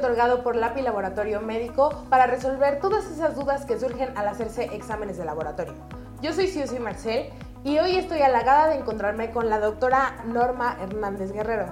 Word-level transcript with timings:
otorgado 0.00 0.42
por 0.42 0.56
LAPI 0.56 0.80
Laboratorio 0.80 1.42
Médico 1.42 1.90
para 2.08 2.26
resolver 2.26 2.80
todas 2.80 3.04
esas 3.10 3.36
dudas 3.36 3.66
que 3.66 3.78
surgen 3.78 4.16
al 4.16 4.28
hacerse 4.28 4.64
exámenes 4.74 5.18
de 5.18 5.26
laboratorio. 5.26 5.74
Yo 6.22 6.32
soy 6.32 6.48
Susi 6.48 6.78
Marcel 6.78 7.28
y 7.64 7.78
hoy 7.78 7.96
estoy 7.96 8.22
halagada 8.22 8.68
de 8.68 8.76
encontrarme 8.76 9.30
con 9.30 9.50
la 9.50 9.60
doctora 9.60 10.16
Norma 10.24 10.78
Hernández 10.80 11.32
Guerrero, 11.32 11.66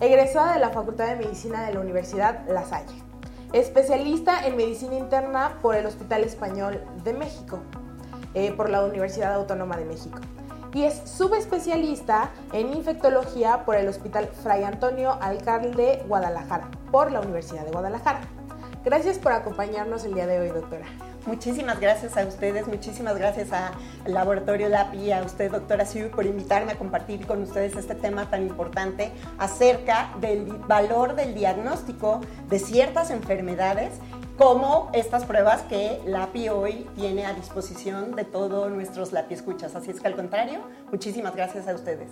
egresada 0.00 0.54
de 0.54 0.60
la 0.60 0.70
Facultad 0.70 1.08
de 1.08 1.16
Medicina 1.16 1.66
de 1.66 1.74
la 1.74 1.80
Universidad 1.80 2.46
La 2.48 2.64
Salle, 2.64 2.94
especialista 3.52 4.46
en 4.46 4.56
medicina 4.56 4.94
interna 4.94 5.58
por 5.60 5.74
el 5.74 5.84
Hospital 5.84 6.22
Español 6.22 6.80
de 7.02 7.14
México, 7.14 7.58
eh, 8.34 8.52
por 8.52 8.70
la 8.70 8.84
Universidad 8.84 9.34
Autónoma 9.34 9.76
de 9.76 9.86
México 9.86 10.20
y 10.74 10.84
es 10.84 11.02
subespecialista 11.04 12.30
en 12.52 12.72
infectología 12.72 13.64
por 13.64 13.76
el 13.76 13.88
Hospital 13.88 14.28
Fray 14.42 14.64
Antonio 14.64 15.18
Alcalde 15.20 16.02
Guadalajara, 16.08 16.70
por 16.90 17.12
la 17.12 17.20
Universidad 17.20 17.64
de 17.64 17.72
Guadalajara. 17.72 18.20
Gracias 18.84 19.18
por 19.18 19.32
acompañarnos 19.32 20.04
el 20.04 20.14
día 20.14 20.26
de 20.26 20.40
hoy, 20.40 20.48
doctora. 20.48 20.86
Muchísimas 21.24 21.78
gracias 21.78 22.16
a 22.16 22.26
ustedes, 22.26 22.66
muchísimas 22.66 23.16
gracias 23.16 23.52
al 23.52 23.72
Laboratorio 24.06 24.68
LAPI 24.68 24.98
y 24.98 25.12
a 25.12 25.22
usted, 25.22 25.52
doctora 25.52 25.86
Siu, 25.86 26.10
por 26.10 26.26
invitarme 26.26 26.72
a 26.72 26.74
compartir 26.76 27.26
con 27.28 27.42
ustedes 27.42 27.76
este 27.76 27.94
tema 27.94 28.28
tan 28.28 28.42
importante 28.42 29.12
acerca 29.38 30.12
del 30.20 30.46
valor 30.46 31.14
del 31.14 31.34
diagnóstico 31.34 32.20
de 32.48 32.58
ciertas 32.58 33.12
enfermedades 33.12 33.92
como 34.36 34.90
estas 34.92 35.24
pruebas 35.24 35.62
que 35.62 36.00
LAPI 36.06 36.48
hoy 36.48 36.90
tiene 36.96 37.26
a 37.26 37.34
disposición 37.34 38.16
de 38.16 38.24
todos 38.24 38.70
nuestros 38.70 39.12
LAPI 39.12 39.34
escuchas. 39.34 39.74
Así 39.74 39.90
es 39.90 40.00
que 40.00 40.08
al 40.08 40.16
contrario, 40.16 40.60
muchísimas 40.90 41.34
gracias 41.36 41.68
a 41.68 41.74
ustedes. 41.74 42.10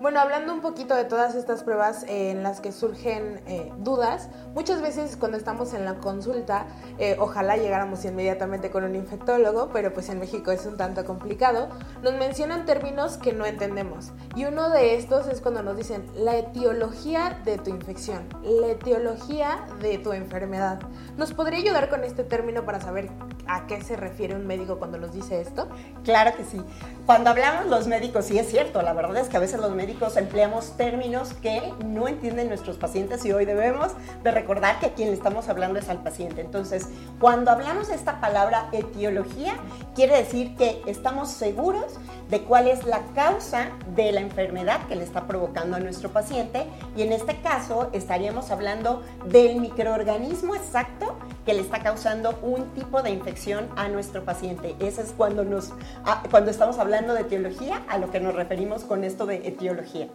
Bueno, 0.00 0.18
hablando 0.18 0.54
un 0.54 0.62
poquito 0.62 0.94
de 0.94 1.04
todas 1.04 1.34
estas 1.34 1.62
pruebas 1.62 2.06
en 2.08 2.42
las 2.42 2.62
que 2.62 2.72
surgen 2.72 3.42
eh, 3.46 3.70
dudas, 3.80 4.30
muchas 4.54 4.80
veces 4.80 5.14
cuando 5.14 5.36
estamos 5.36 5.74
en 5.74 5.84
la 5.84 5.96
consulta, 5.96 6.66
eh, 6.98 7.18
ojalá 7.20 7.58
llegáramos 7.58 8.02
inmediatamente 8.06 8.70
con 8.70 8.84
un 8.84 8.96
infectólogo, 8.96 9.68
pero 9.74 9.92
pues 9.92 10.08
en 10.08 10.18
México 10.18 10.52
es 10.52 10.64
un 10.64 10.78
tanto 10.78 11.04
complicado, 11.04 11.68
nos 12.02 12.14
mencionan 12.14 12.64
términos 12.64 13.18
que 13.18 13.34
no 13.34 13.44
entendemos. 13.44 14.12
Y 14.34 14.46
uno 14.46 14.70
de 14.70 14.94
estos 14.94 15.26
es 15.26 15.42
cuando 15.42 15.62
nos 15.62 15.76
dicen 15.76 16.06
la 16.16 16.34
etiología 16.38 17.38
de 17.44 17.58
tu 17.58 17.68
infección, 17.68 18.26
la 18.42 18.68
etiología 18.68 19.66
de 19.82 19.98
tu 19.98 20.14
enfermedad. 20.14 20.80
¿Nos 21.18 21.29
podría 21.34 21.58
ayudar 21.58 21.88
con 21.88 22.04
este 22.04 22.24
término 22.24 22.64
para 22.64 22.80
saber 22.80 23.08
a 23.46 23.66
qué 23.66 23.82
se 23.82 23.96
refiere 23.96 24.34
un 24.34 24.46
médico 24.46 24.78
cuando 24.78 24.98
nos 24.98 25.12
dice 25.12 25.40
esto? 25.40 25.68
Claro 26.04 26.36
que 26.36 26.44
sí. 26.44 26.60
Cuando 27.06 27.30
hablamos 27.30 27.66
los 27.66 27.86
médicos, 27.86 28.26
sí 28.26 28.38
es 28.38 28.48
cierto, 28.48 28.82
la 28.82 28.92
verdad 28.92 29.18
es 29.18 29.28
que 29.28 29.36
a 29.36 29.40
veces 29.40 29.60
los 29.60 29.74
médicos 29.74 30.16
empleamos 30.16 30.76
términos 30.76 31.34
que 31.34 31.72
no 31.84 32.08
entienden 32.08 32.48
nuestros 32.48 32.76
pacientes 32.76 33.24
y 33.24 33.32
hoy 33.32 33.44
debemos 33.44 33.92
de 34.22 34.30
recordar 34.30 34.78
que 34.78 34.86
a 34.86 34.94
quien 34.94 35.08
le 35.08 35.14
estamos 35.14 35.48
hablando 35.48 35.78
es 35.78 35.88
al 35.88 36.02
paciente. 36.02 36.40
Entonces, 36.40 36.88
cuando 37.18 37.50
hablamos 37.50 37.88
de 37.88 37.94
esta 37.94 38.20
palabra 38.20 38.68
etiología, 38.72 39.54
quiere 39.94 40.16
decir 40.16 40.56
que 40.56 40.82
estamos 40.86 41.30
seguros 41.30 41.98
de 42.30 42.42
cuál 42.42 42.68
es 42.68 42.84
la 42.84 43.00
causa 43.14 43.70
de 43.96 44.12
la 44.12 44.20
enfermedad 44.20 44.86
que 44.86 44.96
le 44.96 45.04
está 45.04 45.26
provocando 45.26 45.76
a 45.76 45.80
nuestro 45.80 46.10
paciente 46.10 46.64
y 46.96 47.02
en 47.02 47.12
este 47.12 47.40
caso 47.40 47.90
estaríamos 47.92 48.50
hablando 48.50 49.02
del 49.26 49.60
microorganismo 49.60 50.54
exacto 50.54 51.16
que 51.44 51.54
le 51.54 51.60
está 51.60 51.82
causando 51.82 52.38
un 52.42 52.66
tipo 52.74 53.02
de 53.02 53.10
infección 53.10 53.68
a 53.76 53.88
nuestro 53.88 54.24
paciente. 54.24 54.76
Ese 54.78 55.02
es 55.02 55.12
cuando, 55.16 55.44
nos, 55.44 55.72
ah, 56.04 56.22
cuando 56.30 56.50
estamos 56.50 56.78
hablando 56.78 57.14
de 57.14 57.22
etiología, 57.22 57.82
a 57.88 57.98
lo 57.98 58.10
que 58.10 58.20
nos 58.20 58.34
referimos 58.34 58.84
con 58.84 59.04
esto 59.04 59.26
de 59.26 59.48
etiología. 59.48 60.08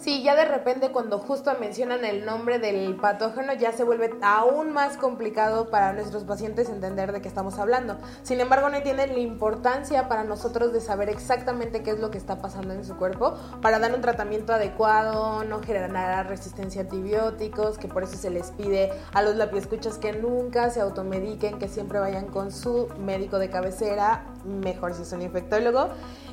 Sí, 0.00 0.22
ya 0.22 0.36
de 0.36 0.44
repente 0.44 0.92
cuando 0.92 1.18
justo 1.18 1.50
mencionan 1.58 2.04
el 2.04 2.24
nombre 2.24 2.60
del 2.60 2.94
patógeno 2.94 3.52
ya 3.54 3.72
se 3.72 3.82
vuelve 3.82 4.14
aún 4.22 4.72
más 4.72 4.96
complicado 4.96 5.70
para 5.70 5.92
nuestros 5.92 6.22
pacientes 6.22 6.68
entender 6.68 7.10
de 7.10 7.20
qué 7.20 7.26
estamos 7.26 7.58
hablando. 7.58 7.98
Sin 8.22 8.38
embargo, 8.40 8.68
no 8.68 8.76
entienden 8.76 9.14
la 9.14 9.18
importancia 9.18 10.08
para 10.08 10.22
nosotros 10.22 10.72
de 10.72 10.80
saber 10.80 11.08
exactamente 11.08 11.82
qué 11.82 11.90
es 11.90 11.98
lo 11.98 12.12
que 12.12 12.18
está 12.18 12.40
pasando 12.40 12.74
en 12.74 12.84
su 12.84 12.96
cuerpo 12.96 13.34
para 13.60 13.80
dar 13.80 13.92
un 13.92 14.00
tratamiento 14.00 14.52
adecuado, 14.52 15.42
no 15.42 15.60
generar 15.62 16.28
resistencia 16.28 16.82
a 16.82 16.84
antibióticos, 16.84 17.76
que 17.76 17.88
por 17.88 18.04
eso 18.04 18.16
se 18.16 18.30
les 18.30 18.52
pide 18.52 18.92
a 19.12 19.22
los 19.22 19.34
lapiescuchas 19.34 19.98
que 19.98 20.12
nunca 20.12 20.70
se 20.70 20.80
automediquen, 20.80 21.58
que 21.58 21.66
siempre 21.66 21.98
vayan 21.98 22.26
con 22.26 22.52
su 22.52 22.88
médico 23.04 23.40
de 23.40 23.50
cabecera, 23.50 24.22
mejor 24.44 24.94
si 24.94 25.02
es 25.02 25.12
un 25.12 25.22
infectólogo. 25.22 25.88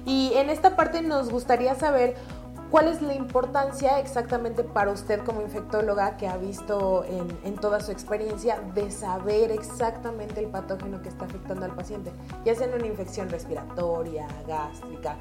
Y 0.05 0.33
en 0.35 0.51
esta 0.51 0.75
parte 0.75 1.01
nos 1.01 1.31
gustaría 1.31 1.73
saber 1.73 2.15
¿Cuál 2.71 2.87
es 2.87 3.01
la 3.01 3.13
importancia 3.13 3.99
exactamente 3.99 4.63
para 4.63 4.91
usted 4.91 5.23
como 5.23 5.41
infectóloga 5.41 6.17
que 6.17 6.27
ha 6.27 6.35
visto 6.35 7.05
en, 7.05 7.55
toda 7.55 7.79
su 7.79 7.91
experiencia 7.91 8.59
de 8.73 8.91
saber 8.91 9.51
exactamente 9.51 10.41
el 10.41 10.47
patógeno 10.47 11.01
que 11.01 11.09
está 11.09 11.25
afectando 11.25 11.65
al 11.65 11.75
paciente? 11.75 12.11
Ya 12.43 12.55
sea 12.55 12.67
en 12.67 12.73
una 12.73 12.87
infección 12.87 13.29
respiratoria, 13.29 14.27
gástrica, 14.47 15.15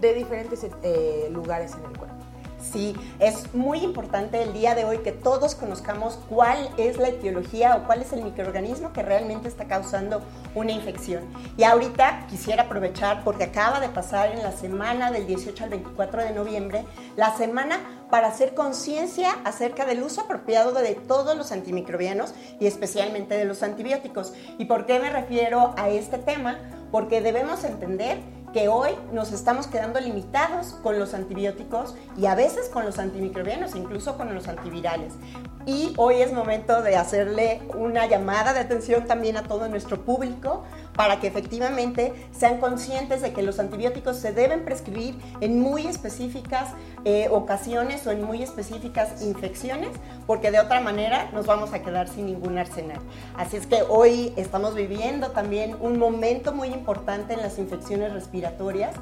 de 0.00 0.14
diferentes 0.14 0.66
eh, 0.82 1.28
lugares 1.30 1.74
en 1.74 1.84
el 1.84 1.98
cuerpo. 1.98 2.29
Sí, 2.60 2.94
es 3.18 3.54
muy 3.54 3.78
importante 3.78 4.42
el 4.42 4.52
día 4.52 4.74
de 4.74 4.84
hoy 4.84 4.98
que 4.98 5.12
todos 5.12 5.54
conozcamos 5.54 6.18
cuál 6.28 6.68
es 6.76 6.98
la 6.98 7.08
etiología 7.08 7.76
o 7.76 7.86
cuál 7.86 8.02
es 8.02 8.12
el 8.12 8.22
microorganismo 8.22 8.92
que 8.92 9.02
realmente 9.02 9.48
está 9.48 9.64
causando 9.64 10.20
una 10.54 10.72
infección. 10.72 11.24
Y 11.56 11.64
ahorita 11.64 12.26
quisiera 12.28 12.64
aprovechar 12.64 13.24
porque 13.24 13.44
acaba 13.44 13.80
de 13.80 13.88
pasar 13.88 14.32
en 14.32 14.42
la 14.42 14.52
semana 14.52 15.10
del 15.10 15.26
18 15.26 15.64
al 15.64 15.70
24 15.70 16.22
de 16.22 16.32
noviembre, 16.32 16.84
la 17.16 17.34
semana 17.36 17.80
para 18.10 18.28
hacer 18.28 18.54
conciencia 18.54 19.30
acerca 19.44 19.86
del 19.86 20.02
uso 20.02 20.22
apropiado 20.22 20.72
de 20.72 20.94
todos 20.94 21.36
los 21.36 21.52
antimicrobianos 21.52 22.34
y 22.58 22.66
especialmente 22.66 23.36
de 23.36 23.44
los 23.44 23.62
antibióticos. 23.62 24.32
¿Y 24.58 24.66
por 24.66 24.84
qué 24.84 24.98
me 24.98 25.10
refiero 25.10 25.74
a 25.76 25.88
este 25.88 26.18
tema? 26.18 26.58
Porque 26.90 27.20
debemos 27.20 27.64
entender 27.64 28.18
que 28.52 28.68
hoy 28.68 28.90
nos 29.12 29.32
estamos 29.32 29.66
quedando 29.66 30.00
limitados 30.00 30.74
con 30.82 30.98
los 30.98 31.14
antibióticos 31.14 31.94
y 32.16 32.26
a 32.26 32.34
veces 32.34 32.68
con 32.68 32.84
los 32.84 32.98
antimicrobianos, 32.98 33.76
incluso 33.76 34.16
con 34.16 34.34
los 34.34 34.48
antivirales. 34.48 35.14
Y 35.66 35.94
hoy 35.96 36.16
es 36.16 36.32
momento 36.32 36.82
de 36.82 36.96
hacerle 36.96 37.62
una 37.74 38.06
llamada 38.06 38.52
de 38.52 38.60
atención 38.60 39.06
también 39.06 39.36
a 39.36 39.44
todo 39.44 39.68
nuestro 39.68 40.00
público 40.04 40.64
para 41.00 41.18
que 41.18 41.28
efectivamente 41.28 42.12
sean 42.30 42.58
conscientes 42.58 43.22
de 43.22 43.32
que 43.32 43.40
los 43.40 43.58
antibióticos 43.58 44.18
se 44.18 44.34
deben 44.34 44.66
prescribir 44.66 45.14
en 45.40 45.58
muy 45.58 45.86
específicas 45.86 46.74
eh, 47.06 47.28
ocasiones 47.30 48.06
o 48.06 48.10
en 48.10 48.22
muy 48.22 48.42
específicas 48.42 49.22
infecciones, 49.22 49.88
porque 50.26 50.50
de 50.50 50.60
otra 50.60 50.82
manera 50.82 51.30
nos 51.32 51.46
vamos 51.46 51.72
a 51.72 51.82
quedar 51.82 52.06
sin 52.06 52.26
ningún 52.26 52.58
arsenal. 52.58 52.98
Así 53.34 53.56
es 53.56 53.66
que 53.66 53.82
hoy 53.88 54.34
estamos 54.36 54.74
viviendo 54.74 55.30
también 55.30 55.74
un 55.80 55.98
momento 55.98 56.52
muy 56.52 56.68
importante 56.68 57.32
en 57.32 57.40
las 57.40 57.58
infecciones 57.58 58.12
respiratorias 58.12 58.94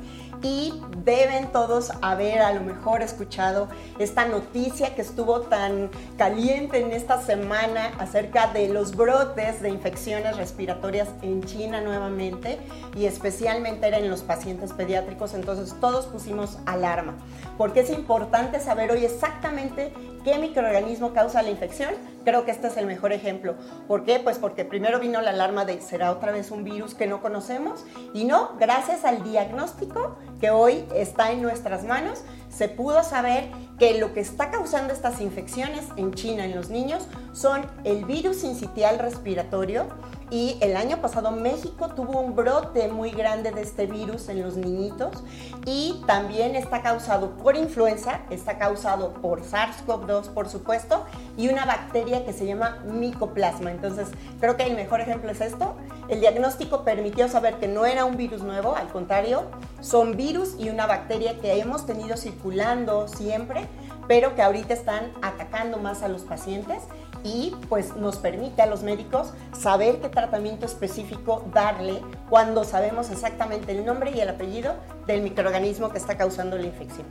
y 0.43 0.83
deben 1.05 1.53
todos 1.53 1.93
haber 2.03 2.41
a 2.41 2.53
lo 2.53 2.61
mejor 2.61 3.03
escuchado 3.03 3.69
esta 3.99 4.27
noticia 4.27 4.95
que 4.95 5.03
estuvo 5.03 5.41
tan 5.43 5.91
caliente 6.17 6.81
en 6.81 6.93
esta 6.93 7.21
semana 7.21 7.93
acerca 7.99 8.53
de 8.53 8.69
los 8.69 8.95
brotes 8.95 9.61
de 9.61 9.71
infecciones 9.71 10.37
respiratorias 10.37 11.09
en 11.23 11.43
China 11.43 11.81
nuevamente 11.81 12.59
y 12.97 13.07
especialmente 13.07 13.89
en 13.89 14.11
los 14.11 14.23
pacientes 14.23 14.73
pediátricos, 14.73 15.35
entonces 15.35 15.75
todos 15.81 16.07
pusimos 16.07 16.59
alarma, 16.67 17.15
porque 17.57 17.81
es 17.81 17.91
importante 17.91 18.61
saber 18.61 18.91
hoy 18.91 19.05
exactamente 19.05 19.93
qué 20.29 20.39
microorganismo 20.39 21.15
causa 21.15 21.41
la 21.41 21.49
infección. 21.49 21.95
Creo 22.23 22.45
que 22.45 22.51
este 22.51 22.67
es 22.67 22.77
el 22.77 22.87
mejor 22.87 23.15
ejemplo. 23.15 23.55
¿Por 23.87 24.05
qué? 24.05 24.21
Pues 24.21 24.37
porque 24.37 24.67
primero 24.67 25.01
vino 25.01 25.23
la 25.23 25.31
alarma 25.31 25.65
de 25.65 25.81
será 25.81 26.13
otra 26.13 26.33
vez 26.33 26.51
un 26.51 26.65
virus 26.65 26.95
que 26.95 27.07
no 27.07 27.23
conocemos 27.23 27.87
y 28.13 28.25
no, 28.25 28.51
gracias 28.61 29.07
al 29.07 29.23
diagnóstico 29.23 30.19
que 30.39 30.51
hoy 30.51 30.85
está 30.95 31.33
en 31.33 31.41
nuestras 31.41 31.85
manos, 31.85 32.25
se 32.51 32.69
pudo 32.69 33.03
saber 33.05 33.49
que 33.79 33.99
lo 33.99 34.13
que 34.13 34.21
está 34.21 34.51
causando 34.51 34.93
estas 34.93 35.23
infecciones 35.23 35.87
en 35.97 36.13
China 36.13 36.45
en 36.45 36.55
los 36.55 36.69
niños 36.69 37.07
son 37.33 37.65
el 37.85 38.05
virus 38.05 38.45
incitial 38.45 38.99
respiratorio 38.99 39.87
y 40.31 40.59
el 40.61 40.77
año 40.77 40.99
pasado 41.01 41.31
México 41.31 41.89
tuvo 41.89 42.21
un 42.21 42.35
brote 42.35 42.89
muy 42.89 43.11
grande 43.11 43.51
de 43.51 43.63
este 43.63 43.87
virus 43.87 44.29
en 44.29 44.43
los 44.43 44.57
niñitos 44.57 45.23
y 45.65 46.03
también 46.07 46.57
está 46.57 46.83
causado 46.83 47.31
por 47.31 47.57
influenza, 47.57 48.21
está 48.31 48.59
causado 48.59 49.15
por 49.15 49.43
SARS-CoV-2 49.43 50.29
por 50.35 50.49
supuesto 50.49 51.05
y 51.37 51.49
una 51.49 51.65
bacteria 51.65 52.25
que 52.25 52.33
se 52.33 52.47
llama 52.47 52.79
micoplasma. 52.85 53.71
Entonces 53.71 54.09
creo 54.41 54.57
que 54.57 54.65
el 54.65 54.75
mejor 54.75 55.01
ejemplo 55.01 55.31
es 55.31 55.41
esto. 55.41 55.77
El 56.09 56.21
diagnóstico 56.21 56.85
permitió 56.85 57.29
saber 57.29 57.55
que 57.57 57.69
no 57.69 57.87
era 57.87 58.05
un 58.05 58.17
virus 58.17 58.43
nuevo, 58.43 58.77
al 58.77 58.89
contrario, 58.89 59.45
son 59.81 60.17
virus 60.17 60.55
y 60.59 60.71
una 60.71 60.87
bacteria 60.87 61.39
que 61.39 61.59
hemos 61.61 61.87
tenido 61.87 62.17
circulando 62.17 63.09
siempre, 63.09 63.67
pero 64.07 64.35
que 64.35 64.43
ahorita 64.43 64.75
están 64.75 65.13
atacando 65.23 65.79
más 65.79 66.03
a 66.03 66.09
los 66.09 66.23
pacientes 66.23 66.83
y 67.25 67.55
pues 67.69 67.97
nos 67.97 68.17
permite 68.17 68.63
a 68.63 68.67
los 68.67 68.83
médicos 68.83 69.33
saber 69.53 70.01
qué 70.01 70.09
tratamiento 70.09 70.67
específico 70.67 71.45
darle 71.53 72.03
cuando 72.29 72.65
sabemos 72.65 73.11
exactamente 73.11 73.73
el 73.73 73.85
nombre 73.85 74.11
y 74.11 74.21
el 74.21 74.29
apellido 74.29 74.75
del 75.07 75.23
microorganismo 75.23 75.91
que 75.91 75.99
está 75.99 76.17
causando 76.17 76.57
la 76.57 76.67
infección. 76.67 77.07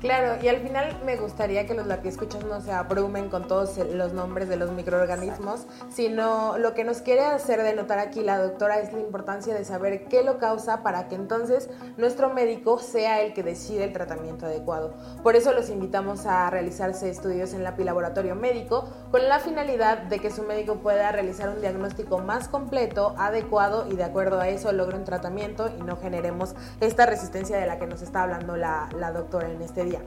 Claro, 0.00 0.42
y 0.42 0.48
al 0.48 0.60
final 0.60 1.00
me 1.04 1.16
gustaría 1.16 1.66
que 1.66 1.74
los 1.74 1.86
escuchas 2.04 2.44
no 2.44 2.60
se 2.60 2.72
abrumen 2.72 3.30
con 3.30 3.48
todos 3.48 3.78
los 3.78 4.12
nombres 4.12 4.48
de 4.48 4.56
los 4.56 4.70
microorganismos, 4.70 5.66
sino 5.88 6.58
lo 6.58 6.74
que 6.74 6.84
nos 6.84 7.00
quiere 7.00 7.24
hacer 7.24 7.62
de 7.62 7.74
notar 7.74 7.98
aquí 7.98 8.20
la 8.20 8.38
doctora 8.38 8.78
es 8.80 8.92
la 8.92 9.00
importancia 9.00 9.54
de 9.54 9.64
saber 9.64 10.04
qué 10.04 10.22
lo 10.22 10.38
causa 10.38 10.82
para 10.82 11.08
que 11.08 11.14
entonces 11.14 11.70
nuestro 11.96 12.32
médico 12.32 12.78
sea 12.78 13.22
el 13.22 13.32
que 13.32 13.42
decide 13.42 13.84
el 13.84 13.92
tratamiento 13.92 14.46
adecuado. 14.46 14.94
Por 15.22 15.34
eso 15.34 15.52
los 15.52 15.70
invitamos 15.70 16.26
a 16.26 16.50
realizarse 16.50 17.08
estudios 17.08 17.54
en 17.54 17.64
la 17.64 17.76
laboratorio 17.76 18.34
médico 18.34 18.88
con 19.10 19.28
la 19.28 19.38
finalidad 19.38 19.98
de 19.98 20.18
que 20.18 20.30
su 20.30 20.42
médico 20.42 20.76
pueda 20.76 21.12
realizar 21.12 21.48
un 21.48 21.60
diagnóstico 21.60 22.18
más 22.18 22.48
completo, 22.48 23.14
adecuado 23.18 23.86
y 23.90 23.96
de 23.96 24.04
acuerdo 24.04 24.40
a 24.40 24.48
eso 24.48 24.72
logre 24.72 24.96
un 24.96 25.04
tratamiento 25.04 25.70
y 25.78 25.82
no 25.82 25.96
generemos 25.96 26.54
esta 26.80 27.06
resistencia 27.06 27.58
de 27.58 27.66
la 27.66 27.78
que 27.78 27.86
nos 27.86 28.02
está 28.02 28.22
hablando 28.22 28.56
la, 28.56 28.88
la 28.98 29.12
doctora 29.12 29.48
en 29.50 29.62
este 29.62 29.85
día. 29.86 30.02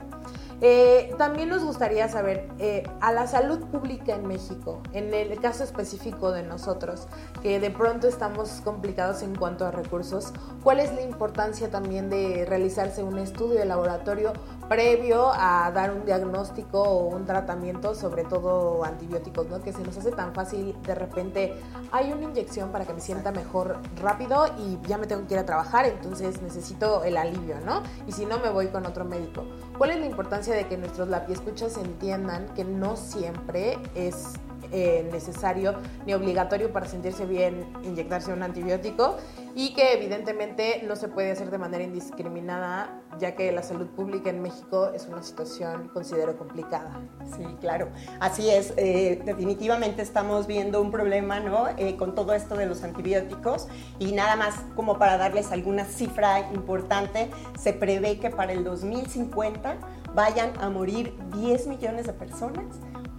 Eh, 0.62 1.14
también 1.16 1.48
nos 1.48 1.64
gustaría 1.64 2.06
saber 2.08 2.46
eh, 2.58 2.82
a 3.00 3.12
la 3.12 3.26
salud 3.26 3.60
pública 3.68 4.14
en 4.14 4.26
México, 4.26 4.82
en 4.92 5.14
el 5.14 5.40
caso 5.40 5.64
específico 5.64 6.32
de 6.32 6.42
nosotros, 6.42 7.08
que 7.42 7.60
de 7.60 7.70
pronto 7.70 8.06
estamos 8.06 8.60
complicados 8.62 9.22
en 9.22 9.34
cuanto 9.34 9.64
a 9.64 9.70
recursos, 9.70 10.34
¿cuál 10.62 10.80
es 10.80 10.92
la 10.92 11.00
importancia 11.00 11.70
también 11.70 12.10
de 12.10 12.44
realizarse 12.46 13.02
un 13.02 13.16
estudio 13.16 13.58
de 13.58 13.64
laboratorio 13.64 14.34
previo 14.68 15.32
a 15.32 15.70
dar 15.72 15.92
un 15.92 16.04
diagnóstico 16.04 16.82
o 16.82 17.06
un 17.06 17.24
tratamiento, 17.24 17.94
sobre 17.94 18.24
todo 18.24 18.84
antibióticos, 18.84 19.48
¿no? 19.48 19.62
que 19.62 19.72
se 19.72 19.82
nos 19.82 19.96
hace 19.96 20.12
tan 20.12 20.34
fácil 20.34 20.76
de 20.82 20.94
repente, 20.94 21.54
hay 21.90 22.12
una 22.12 22.24
inyección 22.24 22.70
para 22.70 22.84
que 22.84 22.92
me 22.92 23.00
sienta 23.00 23.32
mejor 23.32 23.78
rápido 24.00 24.46
y 24.58 24.78
ya 24.86 24.98
me 24.98 25.06
tengo 25.06 25.26
que 25.26 25.34
ir 25.34 25.40
a 25.40 25.46
trabajar, 25.46 25.86
entonces 25.86 26.42
necesito 26.42 27.02
el 27.02 27.16
alivio, 27.16 27.56
¿no? 27.64 27.82
Y 28.06 28.12
si 28.12 28.26
no, 28.26 28.38
me 28.38 28.50
voy 28.50 28.68
con 28.68 28.86
otro 28.86 29.04
médico. 29.04 29.44
¿Cuál 29.80 29.92
es 29.92 30.00
la 30.00 30.04
importancia 30.04 30.54
de 30.54 30.66
que 30.66 30.76
nuestros 30.76 31.08
lapiescuchas 31.08 31.78
entiendan 31.78 32.52
que 32.52 32.64
no 32.64 32.98
siempre 32.98 33.78
es 33.94 34.34
eh, 34.72 35.08
necesario 35.12 35.74
ni 36.06 36.14
obligatorio 36.14 36.72
para 36.72 36.86
sentirse 36.86 37.26
bien 37.26 37.66
inyectarse 37.82 38.32
un 38.32 38.42
antibiótico 38.42 39.16
y 39.54 39.74
que 39.74 39.94
evidentemente 39.94 40.82
no 40.86 40.96
se 40.96 41.08
puede 41.08 41.32
hacer 41.32 41.50
de 41.50 41.58
manera 41.58 41.82
indiscriminada 41.82 43.00
ya 43.18 43.34
que 43.34 43.50
la 43.52 43.62
salud 43.62 43.88
pública 43.88 44.30
en 44.30 44.40
México 44.42 44.90
es 44.94 45.06
una 45.06 45.22
situación 45.22 45.88
considero 45.88 46.38
complicada. 46.38 47.00
Sí, 47.36 47.44
claro, 47.60 47.88
así 48.20 48.48
es. 48.48 48.72
Eh, 48.76 49.20
definitivamente 49.24 50.02
estamos 50.02 50.46
viendo 50.46 50.80
un 50.80 50.90
problema 50.90 51.40
¿no? 51.40 51.68
Eh, 51.76 51.96
con 51.96 52.14
todo 52.14 52.32
esto 52.32 52.56
de 52.56 52.66
los 52.66 52.82
antibióticos 52.82 53.68
y 53.98 54.12
nada 54.12 54.36
más 54.36 54.54
como 54.76 54.98
para 54.98 55.16
darles 55.16 55.52
alguna 55.52 55.84
cifra 55.84 56.50
importante, 56.54 57.30
se 57.58 57.72
prevé 57.72 58.18
que 58.18 58.30
para 58.30 58.52
el 58.52 58.64
2050 58.64 59.76
vayan 60.14 60.50
a 60.60 60.70
morir 60.70 61.14
10 61.34 61.66
millones 61.66 62.06
de 62.06 62.12
personas 62.12 62.64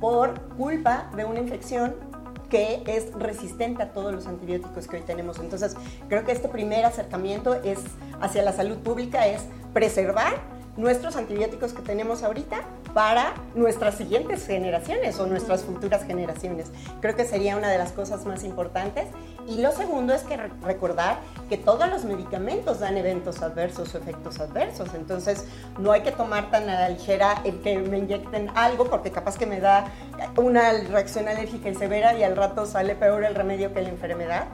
por 0.01 0.41
culpa 0.57 1.09
de 1.15 1.23
una 1.23 1.39
infección 1.39 1.95
que 2.49 2.83
es 2.85 3.13
resistente 3.13 3.81
a 3.81 3.93
todos 3.93 4.13
los 4.13 4.27
antibióticos 4.27 4.87
que 4.87 4.97
hoy 4.97 5.03
tenemos. 5.03 5.39
Entonces, 5.39 5.77
creo 6.09 6.25
que 6.25 6.33
este 6.33 6.49
primer 6.49 6.83
acercamiento 6.83 7.53
es 7.53 7.79
hacia 8.19 8.43
la 8.43 8.51
salud 8.51 8.79
pública, 8.79 9.25
es 9.27 9.43
preservar 9.73 10.33
nuestros 10.77 11.15
antibióticos 11.15 11.73
que 11.73 11.81
tenemos 11.81 12.23
ahorita 12.23 12.61
para 12.93 13.33
nuestras 13.55 13.95
siguientes 13.95 14.45
generaciones 14.45 15.19
o 15.19 15.27
nuestras 15.27 15.63
futuras 15.63 16.03
generaciones. 16.03 16.71
Creo 16.99 17.15
que 17.15 17.25
sería 17.25 17.55
una 17.55 17.69
de 17.69 17.77
las 17.77 17.91
cosas 17.91 18.25
más 18.25 18.43
importantes. 18.43 19.07
Y 19.47 19.61
lo 19.61 19.71
segundo 19.71 20.13
es 20.13 20.21
que 20.23 20.37
recordar 20.37 21.19
que 21.49 21.57
todos 21.57 21.89
los 21.89 22.05
medicamentos 22.05 22.79
dan 22.79 22.97
eventos 22.97 23.41
adversos 23.41 23.93
o 23.93 23.97
efectos 23.97 24.39
adversos. 24.39 24.93
Entonces, 24.93 25.45
no 25.77 25.91
hay 25.91 26.01
que 26.01 26.11
tomar 26.11 26.51
tan 26.51 26.69
a 26.69 26.81
la 26.81 26.89
ligera 26.89 27.41
el 27.43 27.61
que 27.61 27.77
me 27.79 27.97
inyecten 27.97 28.49
algo 28.55 28.85
porque 28.85 29.11
capaz 29.11 29.37
que 29.37 29.45
me 29.45 29.59
da 29.59 29.85
una 30.37 30.71
reacción 30.71 31.27
alérgica 31.27 31.69
y 31.69 31.75
severa 31.75 32.17
y 32.17 32.23
al 32.23 32.35
rato 32.35 32.65
sale 32.65 32.95
peor 32.95 33.23
el 33.23 33.35
remedio 33.35 33.73
que 33.73 33.81
la 33.81 33.89
enfermedad. 33.89 34.45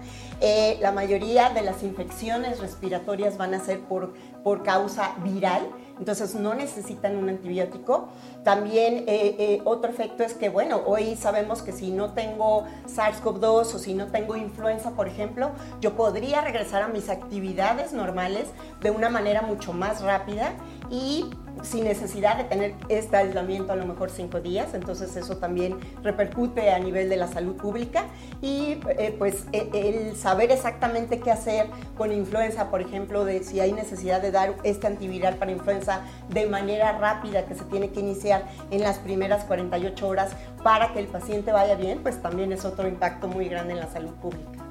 Eh, 0.42 0.78
la 0.82 0.92
mayoría 0.92 1.50
de 1.50 1.62
las 1.62 1.84
infecciones 1.84 2.60
respiratorias 2.60 3.38
van 3.38 3.54
a 3.54 3.60
ser 3.60 3.80
por, 3.82 4.14
por 4.44 4.64
causa 4.64 5.16
viral 5.24 5.68
entonces 6.00 6.36
no 6.36 6.54
necesitan 6.54 7.16
un 7.16 7.30
antibiótico. 7.30 8.10
También 8.44 9.06
eh, 9.08 9.36
eh, 9.40 9.62
otro 9.66 9.90
efecto 9.90 10.24
es 10.24 10.34
que, 10.34 10.50
bueno, 10.50 10.82
hoy 10.86 11.16
sabemos 11.16 11.62
que 11.62 11.72
si 11.72 11.92
no 11.92 12.14
tengo 12.14 12.66
SARS-CoV-2 12.88 13.76
o 13.76 13.80
si 13.80 13.94
no 13.94 14.08
tengo 14.08 14.36
influenza, 14.36 14.92
por 14.92 15.08
ejemplo, 15.08 15.52
yo 15.82 15.96
podría 15.96 16.42
regresar 16.42 16.84
a 16.84 16.88
mis 16.88 17.10
actividades 17.10 17.94
normales 17.94 18.48
de 18.82 18.92
una 18.92 19.10
manera 19.10 19.42
mucho 19.42 19.74
más 19.74 20.02
rápida 20.02 20.54
y 20.90 21.26
sin 21.64 21.84
necesidad 21.84 22.38
de 22.38 22.44
tener 22.44 22.74
este 22.90 23.18
aislamiento 23.18 23.74
a 23.74 23.76
lo 23.76 23.86
mejor 23.86 24.10
cinco 24.10 24.40
días, 24.40 24.74
entonces 24.74 25.16
eso 25.16 25.38
también 25.38 25.78
repercute 26.04 26.72
a 26.72 26.80
nivel 26.80 27.10
de 27.10 27.18
la 27.18 27.28
salud 27.28 27.56
pública 27.56 28.06
y 28.42 28.80
eh, 28.98 29.16
pues 29.18 29.46
e, 29.52 29.70
el 29.74 30.16
saber 30.16 30.52
exactamente 30.52 31.20
qué 31.20 31.32
hacer 31.32 31.68
con 31.98 32.12
influenza, 32.12 32.70
por 32.70 32.82
ejemplo, 32.82 33.26
de 33.26 33.44
si 33.44 33.60
hay 33.60 33.74
necesidad 33.74 34.22
de 34.22 34.32
dar 34.32 34.56
este 34.64 34.88
antiviral 34.88 35.36
para 35.36 35.52
influenza 35.52 36.02
de 36.30 36.46
manera 36.46 36.98
rápida 36.98 37.46
que 37.46 37.56
se 37.56 37.64
tiene 37.66 37.90
que 37.90 38.00
iniciar 38.00 38.48
en 38.72 38.82
las 38.82 39.00
primeras 39.00 39.46
48 39.46 40.08
horas 40.08 40.32
para 40.64 40.94
que 40.94 41.00
el 41.00 41.08
paciente 41.08 41.52
vaya 41.52 41.76
bien, 41.76 42.00
pues 42.02 42.22
también 42.22 42.52
es 42.52 42.66
otro 42.66 42.88
impacto 42.88 43.28
muy 43.28 43.48
grande 43.48 43.74
en 43.74 43.80
la 43.80 43.88
salud 43.88 44.12
pública. 44.12 44.67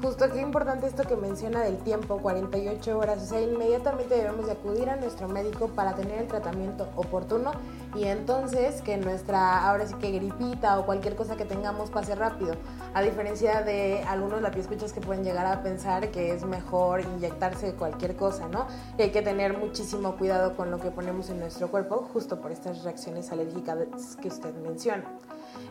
Justo 0.00 0.30
qué 0.32 0.40
importante 0.40 0.86
esto 0.86 1.02
que 1.02 1.16
menciona 1.16 1.60
del 1.60 1.78
tiempo, 1.78 2.18
48 2.18 2.96
horas, 2.96 3.20
o 3.20 3.26
sea, 3.26 3.40
inmediatamente 3.40 4.14
debemos 4.14 4.46
de 4.46 4.52
acudir 4.52 4.88
a 4.88 4.94
nuestro 4.94 5.28
médico 5.28 5.68
para 5.68 5.96
tener 5.96 6.20
el 6.20 6.28
tratamiento 6.28 6.88
oportuno 6.94 7.50
y 7.96 8.04
entonces 8.04 8.80
que 8.82 8.96
nuestra, 8.96 9.68
ahora 9.68 9.88
sí 9.88 9.94
que 9.94 10.12
gripita 10.12 10.78
o 10.78 10.86
cualquier 10.86 11.16
cosa 11.16 11.36
que 11.36 11.44
tengamos 11.44 11.90
pase 11.90 12.14
rápido, 12.14 12.54
a 12.94 13.02
diferencia 13.02 13.62
de 13.62 14.04
algunos 14.04 14.40
lapiescuchas 14.40 14.92
que 14.92 15.00
pueden 15.00 15.24
llegar 15.24 15.46
a 15.46 15.64
pensar 15.64 16.12
que 16.12 16.32
es 16.32 16.44
mejor 16.44 17.00
inyectarse 17.00 17.74
cualquier 17.74 18.14
cosa, 18.14 18.46
¿no? 18.46 18.68
Y 18.98 19.02
hay 19.02 19.10
que 19.10 19.22
tener 19.22 19.58
muchísimo 19.58 20.16
cuidado 20.16 20.54
con 20.54 20.70
lo 20.70 20.78
que 20.78 20.92
ponemos 20.92 21.28
en 21.30 21.40
nuestro 21.40 21.72
cuerpo, 21.72 22.08
justo 22.12 22.40
por 22.40 22.52
estas 22.52 22.84
reacciones 22.84 23.32
alérgicas 23.32 24.16
que 24.22 24.28
usted 24.28 24.54
menciona. 24.54 25.04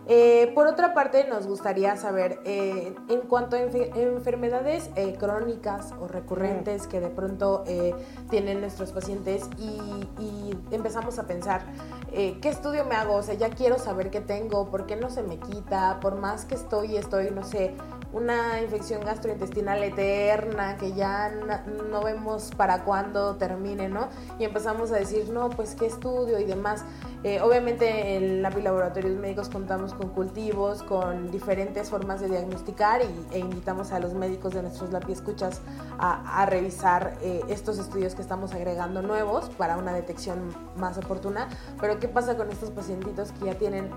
Eh, 0.08 0.52
por 0.56 0.68
otra 0.68 0.94
parte, 0.94 1.28
nos 1.28 1.48
gustaría 1.48 1.98
saber, 1.98 2.40
eh, 2.46 2.96
en 3.10 3.22
cuanto 3.22 3.56
a 3.56 3.60
enfermedades 3.60 4.90
eh, 4.96 5.16
crónicas 5.20 5.94
o 6.00 6.08
recurrentes 6.08 6.88
que 6.88 7.00
de 7.00 7.10
pronto 7.10 7.64
tienen 8.30 8.62
nuestros 8.62 8.92
pacientes 8.92 9.50
y, 9.58 9.80
y 10.22 10.58
empezamos 10.72 11.20
a 11.20 11.28
pensar, 11.28 11.62
¿qué 12.12 12.50
estudio 12.50 12.86
me 12.86 12.96
hago? 12.96 13.16
O 13.16 13.24
sea, 13.24 13.34
ya 13.36 13.50
quiero 13.50 13.80
saber 13.80 14.10
qué 14.10 14.22
tengo, 14.22 14.70
por 14.70 14.86
qué 14.86 14.96
no 14.96 15.10
se 15.10 15.24
me 15.24 15.40
quita, 15.40 16.00
por 16.00 16.16
más 16.16 16.46
que 16.46 16.56
estoy, 16.56 16.96
estoy, 16.96 17.32
no 17.32 17.44
sé, 17.44 17.76
una 18.14 18.62
infección 18.62 19.04
gastrointestinal 19.04 19.84
eterna 19.84 20.78
que 20.78 20.94
ya 20.94 21.30
no 21.30 22.02
vemos 22.02 22.52
para 22.56 22.84
cuándo 22.84 23.36
termine, 23.36 23.90
¿no? 23.90 24.08
Y 24.40 24.46
empezamos 24.46 24.92
a 24.92 24.96
decir, 24.96 25.30
no, 25.30 25.50
pues 25.50 25.76
qué 25.76 25.88
estudio 25.88 26.40
y 26.40 26.46
demás. 26.46 26.86
Eh, 27.24 27.42
obviamente 27.42 28.16
en 28.16 28.42
la 28.42 28.50
laboratorios 28.50 29.18
médicos 29.18 29.50
contamos 29.50 29.94
con 29.94 30.10
cultivos, 30.10 30.84
con 30.84 31.32
diferentes 31.32 31.90
formas 31.90 32.22
de 32.22 32.30
diagnosticar 32.30 33.02
y, 33.02 33.36
e 33.36 33.40
invitamos 33.40 33.92
a 33.92 34.00
los 34.00 34.14
médicos 34.14 34.54
de 34.54 34.62
nuestros 34.62 34.92
lapiescuchas 34.92 35.62
a, 36.00 36.42
a 36.42 36.46
revisar 36.46 37.18
eh, 37.22 37.42
estos 37.50 37.78
estudios 37.78 38.16
que 38.16 38.22
estamos 38.22 38.54
agregando 38.54 39.02
nuevos 39.02 39.50
para 39.50 39.78
una 39.78 39.94
detección 39.94 40.54
más 40.78 40.98
oportuna. 40.98 41.50
Pero 41.80 42.00
¿qué 42.00 42.08
pasa 42.08 42.38
con 42.38 42.50
estos 42.50 42.72
pacientitos 42.72 43.32
que 43.34 43.46
ya 43.46 43.56
tienen 43.56 43.90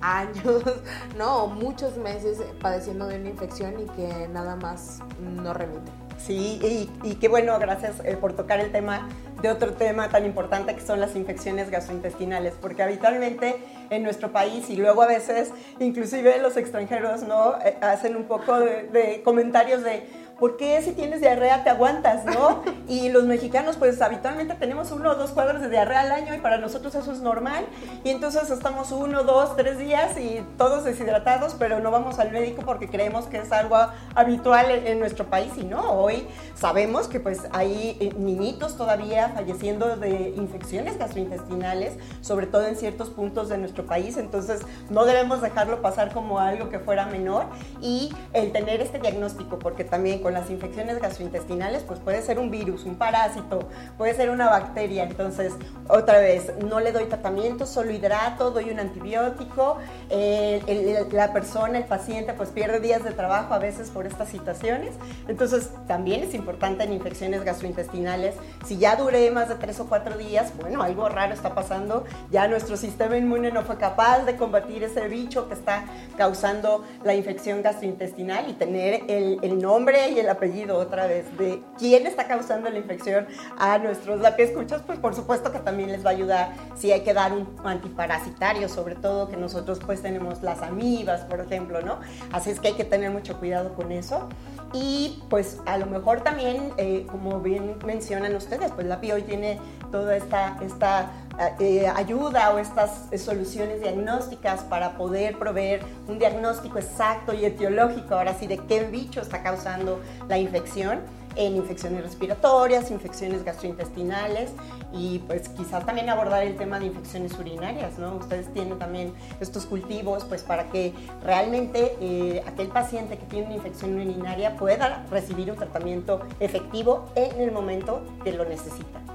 años, 0.00 0.62
¿no? 1.18 1.44
O 1.44 1.46
muchos 1.48 1.96
meses 1.96 2.38
padeciendo 2.60 3.06
de 3.06 3.20
una 3.20 3.28
infección 3.28 3.74
y 3.80 3.86
que 3.96 4.28
nada 4.28 4.56
más 4.56 5.00
no 5.20 5.52
remite. 5.54 5.90
Sí, 6.18 6.88
y, 7.02 7.14
qué 7.16 7.28
bueno, 7.28 7.58
gracias 7.58 8.00
eh, 8.04 8.16
por 8.16 8.32
tocar 8.32 8.58
el 8.58 8.72
tema 8.72 9.08
de 9.42 9.50
otro 9.50 9.74
tema 9.74 10.08
tan 10.08 10.24
importante 10.24 10.74
que 10.74 10.80
son 10.80 10.98
las 10.98 11.14
infecciones 11.14 11.70
gastrointestinales, 11.70 12.54
porque 12.60 12.82
habitualmente 12.82 13.56
en 13.90 14.02
nuestro 14.02 14.32
país 14.32 14.70
y 14.70 14.76
luego 14.76 15.02
a 15.02 15.06
veces 15.06 15.52
inclusive 15.78 16.38
los 16.38 16.56
extranjeros 16.56 17.22
no 17.22 17.58
eh, 17.62 17.76
hacen 17.82 18.16
un 18.16 18.24
poco 18.24 18.58
de 18.58 19.20
comentarios 19.24 19.82
de 19.84 20.04
¿por 20.38 20.56
qué 20.56 20.80
si 20.82 20.92
tienes 20.92 21.20
diarrea 21.20 21.64
te 21.64 21.70
aguantas, 21.70 22.24
no? 22.24 22.62
Y 22.88 23.08
los 23.08 23.24
mexicanos, 23.24 23.76
pues 23.76 24.00
habitualmente 24.00 24.54
tenemos 24.54 24.92
uno 24.92 25.10
o 25.10 25.14
dos 25.16 25.32
cuadros 25.32 25.60
de 25.60 25.68
diarrea 25.68 26.02
al 26.02 26.12
año 26.12 26.36
y 26.36 26.38
para 26.38 26.58
nosotros 26.58 26.94
eso 26.94 27.10
es 27.10 27.20
normal. 27.20 27.66
Y 28.04 28.10
entonces 28.10 28.48
estamos 28.48 28.92
uno, 28.92 29.24
dos, 29.24 29.56
tres 29.56 29.76
días 29.76 30.16
y 30.20 30.40
todos 30.56 30.84
deshidratados, 30.84 31.56
pero 31.58 31.80
no 31.80 31.90
vamos 31.90 32.20
al 32.20 32.30
médico 32.30 32.62
porque 32.64 32.88
creemos 32.88 33.24
que 33.26 33.38
es 33.38 33.50
algo 33.50 33.76
habitual 34.14 34.70
en, 34.70 35.00
nuestro 35.00 35.26
país. 35.26 35.52
Y 35.56 35.64
no, 35.64 35.80
hoy 35.94 36.28
sabemos 36.54 37.08
que 37.08 37.18
pues 37.18 37.40
hay 37.50 37.96
eh, 37.98 38.14
niñitos 38.16 38.76
todavía 38.76 39.30
falleciendo 39.30 39.96
de 39.96 40.32
infecciones 40.36 40.96
gastrointestinales, 40.96 41.98
sobre 42.20 42.46
todo 42.46 42.66
en 42.66 42.76
ciertos 42.76 43.10
puntos 43.10 43.48
de 43.48 43.58
nuestro 43.58 43.84
país. 43.84 44.16
Entonces 44.16 44.60
no 44.90 45.06
debemos 45.06 45.42
dejarlo 45.42 45.82
pasar 45.82 46.12
como 46.12 46.38
algo 46.38 46.68
que 46.68 46.78
fuera 46.78 47.06
menor 47.06 47.46
y 47.80 48.14
el 48.32 48.52
tener 48.52 48.80
este 48.80 49.00
diagnóstico, 49.00 49.58
porque 49.58 49.82
también 49.82 50.20
con 50.26 50.34
las 50.34 50.50
infecciones 50.50 51.00
gastrointestinales, 51.00 51.84
pues 51.84 52.00
puede 52.00 52.20
ser 52.20 52.40
un 52.40 52.50
virus, 52.50 52.82
un 52.82 52.96
parásito, 52.96 53.60
puede 53.96 54.12
ser 54.12 54.30
una 54.30 54.48
bacteria. 54.48 55.04
Entonces, 55.04 55.52
otra 55.86 56.18
vez, 56.18 56.52
no 56.64 56.80
le 56.80 56.90
doy 56.90 57.04
tratamiento, 57.04 57.64
solo 57.64 57.92
hidrato, 57.92 58.50
doy 58.50 58.70
un 58.70 58.80
antibiótico. 58.80 59.78
Eh, 60.10 61.06
la 61.12 61.32
persona, 61.32 61.78
el 61.78 61.84
paciente, 61.84 62.32
pues 62.32 62.48
pierde 62.48 62.80
días 62.80 63.04
de 63.04 63.12
trabajo 63.12 63.54
a 63.54 63.60
veces 63.60 63.90
por 63.90 64.04
estas 64.04 64.28
situaciones. 64.28 64.96
Entonces, 65.28 65.70
también 65.86 66.24
es 66.24 66.34
importante 66.34 66.82
en 66.82 66.92
infecciones 66.92 67.44
gastrointestinales, 67.44 68.34
si 68.66 68.78
ya 68.78 68.96
duré 68.96 69.30
más 69.30 69.48
de 69.48 69.54
tres 69.54 69.78
o 69.78 69.86
cuatro 69.86 70.18
días, 70.18 70.52
bueno, 70.60 70.82
algo 70.82 71.08
raro 71.08 71.34
está 71.34 71.54
pasando, 71.54 72.04
ya 72.32 72.48
nuestro 72.48 72.76
sistema 72.76 73.16
inmune 73.16 73.52
no 73.52 73.62
fue 73.62 73.76
capaz 73.76 74.24
de 74.24 74.34
combatir 74.34 74.82
ese 74.82 75.06
bicho 75.06 75.46
que 75.46 75.54
está 75.54 75.84
causando 76.16 76.84
la 77.04 77.14
infección 77.14 77.62
gastrointestinal 77.62 78.50
y 78.50 78.54
tener 78.54 79.04
el, 79.06 79.38
el 79.42 79.62
nombre 79.62 80.15
el 80.20 80.28
apellido 80.28 80.78
otra 80.78 81.06
vez 81.06 81.36
de 81.38 81.62
quién 81.78 82.06
está 82.06 82.26
causando 82.26 82.70
la 82.70 82.78
infección 82.78 83.26
a 83.58 83.78
nuestros 83.78 84.20
escuchas, 84.38 84.82
pues 84.86 84.98
por 84.98 85.14
supuesto 85.14 85.52
que 85.52 85.58
también 85.58 85.90
les 85.90 86.04
va 86.04 86.10
a 86.10 86.12
ayudar 86.12 86.52
si 86.76 86.92
hay 86.92 87.00
que 87.00 87.14
dar 87.14 87.32
un 87.32 87.48
antiparasitario, 87.64 88.68
sobre 88.68 88.94
todo 88.94 89.28
que 89.28 89.36
nosotros 89.36 89.80
pues 89.84 90.02
tenemos 90.02 90.42
las 90.42 90.62
amibas, 90.62 91.22
por 91.22 91.40
ejemplo, 91.40 91.80
¿no? 91.82 92.00
Así 92.32 92.50
es 92.50 92.60
que 92.60 92.68
hay 92.68 92.74
que 92.74 92.84
tener 92.84 93.10
mucho 93.10 93.38
cuidado 93.38 93.74
con 93.74 93.92
eso. 93.92 94.28
Y 94.72 95.22
pues 95.30 95.60
a 95.66 95.78
lo 95.78 95.86
mejor 95.86 96.22
también, 96.22 96.72
eh, 96.76 97.06
como 97.10 97.40
bien 97.40 97.76
mencionan 97.86 98.34
ustedes, 98.34 98.72
pues 98.72 98.86
la 98.86 99.00
PIO 99.00 99.22
tiene 99.24 99.60
toda 99.90 100.16
esta, 100.16 100.58
esta 100.60 101.10
eh, 101.58 101.86
ayuda 101.94 102.54
o 102.54 102.58
estas 102.58 103.08
soluciones 103.18 103.80
diagnósticas 103.80 104.62
para 104.62 104.96
poder 104.96 105.38
proveer 105.38 105.82
un 106.08 106.18
diagnóstico 106.18 106.78
exacto 106.78 107.34
y 107.34 107.44
etiológico, 107.44 108.14
ahora 108.14 108.34
sí, 108.34 108.46
de 108.46 108.58
qué 108.58 108.84
bicho 108.84 109.20
está 109.20 109.42
causando 109.42 110.00
la 110.28 110.38
infección 110.38 111.00
en 111.36 111.56
infecciones 111.56 112.02
respiratorias, 112.02 112.90
infecciones 112.90 113.44
gastrointestinales 113.44 114.50
y 114.92 115.20
pues 115.20 115.48
quizás 115.50 115.84
también 115.84 116.08
abordar 116.08 116.42
el 116.42 116.56
tema 116.56 116.78
de 116.78 116.86
infecciones 116.86 117.38
urinarias, 117.38 117.98
¿no? 117.98 118.16
Ustedes 118.16 118.52
tienen 118.52 118.78
también 118.78 119.12
estos 119.40 119.66
cultivos 119.66 120.24
pues 120.24 120.42
para 120.42 120.70
que 120.70 120.94
realmente 121.22 121.96
eh, 122.00 122.42
aquel 122.46 122.68
paciente 122.68 123.18
que 123.18 123.26
tiene 123.26 123.46
una 123.46 123.56
infección 123.56 123.94
urinaria 123.94 124.56
pueda 124.56 125.04
recibir 125.10 125.50
un 125.50 125.56
tratamiento 125.56 126.20
efectivo 126.40 127.06
en 127.14 127.40
el 127.40 127.52
momento 127.52 128.02
que 128.24 128.32
lo 128.32 128.44
necesita. 128.44 129.05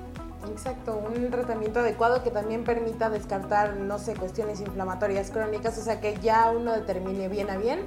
Exacto, 0.64 0.96
un 0.96 1.32
tratamiento 1.32 1.80
adecuado 1.80 2.22
que 2.22 2.30
también 2.30 2.64
permita 2.64 3.10
descartar, 3.10 3.78
no 3.78 3.98
sé, 3.98 4.14
cuestiones 4.14 4.62
inflamatorias 4.62 5.32
crónicas, 5.32 5.76
o 5.80 5.82
sea 5.82 6.00
que 6.00 6.20
ya 6.22 6.52
uno 6.56 6.74
determine 6.74 7.30
bien 7.30 7.50
a 7.50 7.58
bien 7.58 7.80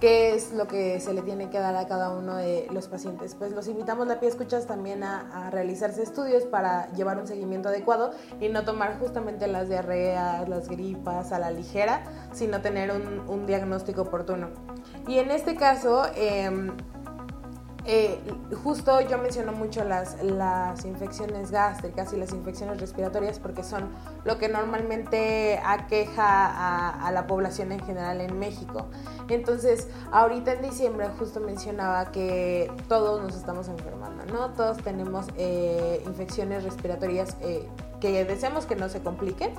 qué 0.00 0.34
es 0.34 0.54
lo 0.54 0.66
que 0.66 1.00
se 1.00 1.12
le 1.12 1.20
tiene 1.20 1.50
que 1.50 1.58
dar 1.58 1.76
a 1.76 1.86
cada 1.86 2.08
uno 2.08 2.36
de 2.36 2.66
los 2.72 2.88
pacientes. 2.88 3.34
Pues 3.34 3.52
los 3.52 3.68
invitamos, 3.68 4.06
la 4.06 4.20
pie 4.20 4.30
escuchas, 4.30 4.66
también 4.66 5.04
a, 5.04 5.50
realizarse 5.50 6.02
estudios 6.02 6.44
para 6.44 6.90
llevar 6.92 7.18
un 7.18 7.26
seguimiento 7.26 7.68
adecuado 7.68 8.12
y 8.40 8.48
no 8.48 8.64
tomar 8.64 8.98
justamente 8.98 9.46
las 9.46 9.68
diarreas, 9.68 10.48
las 10.48 10.70
gripas 10.70 11.30
a 11.30 11.38
la 11.38 11.50
ligera, 11.50 12.04
sino 12.32 12.62
tener 12.62 12.90
un, 12.90 13.28
un 13.28 13.44
diagnóstico 13.44 14.00
oportuno. 14.00 14.48
Y 15.06 15.18
en 15.18 15.30
este 15.30 15.56
caso, 15.56 16.06
eh, 16.16 16.72
eh, 17.86 18.18
justo 18.62 18.98
yo 19.02 19.18
menciono 19.18 19.52
mucho 19.52 19.84
las, 19.84 20.22
las 20.22 20.86
infecciones 20.86 21.50
gástricas 21.50 22.14
y 22.14 22.16
las 22.16 22.32
infecciones 22.32 22.80
respiratorias 22.80 23.38
porque 23.38 23.62
son 23.62 23.90
lo 24.24 24.38
que 24.38 24.48
normalmente 24.48 25.60
aqueja 25.62 27.04
a, 27.06 27.12
la 27.12 27.26
población 27.26 27.72
en 27.72 27.80
general 27.80 28.22
en 28.22 28.38
México. 28.38 28.86
Entonces, 29.28 29.88
ahorita 30.12 30.52
en 30.52 30.62
diciembre 30.62 31.08
justo 31.18 31.40
mencionaba 31.40 32.10
que 32.10 32.72
todos 32.88 33.22
nos 33.22 33.36
estamos 33.36 33.68
enfermando, 33.68 34.24
¿no? 34.32 34.50
Todos 34.50 34.78
tenemos 34.78 35.26
eh, 35.36 36.02
infecciones 36.06 36.64
respiratorias 36.64 37.36
eh, 37.42 37.68
que 38.00 38.24
deseamos 38.24 38.64
que 38.64 38.76
no 38.76 38.88
se 38.88 39.00
compliquen 39.00 39.50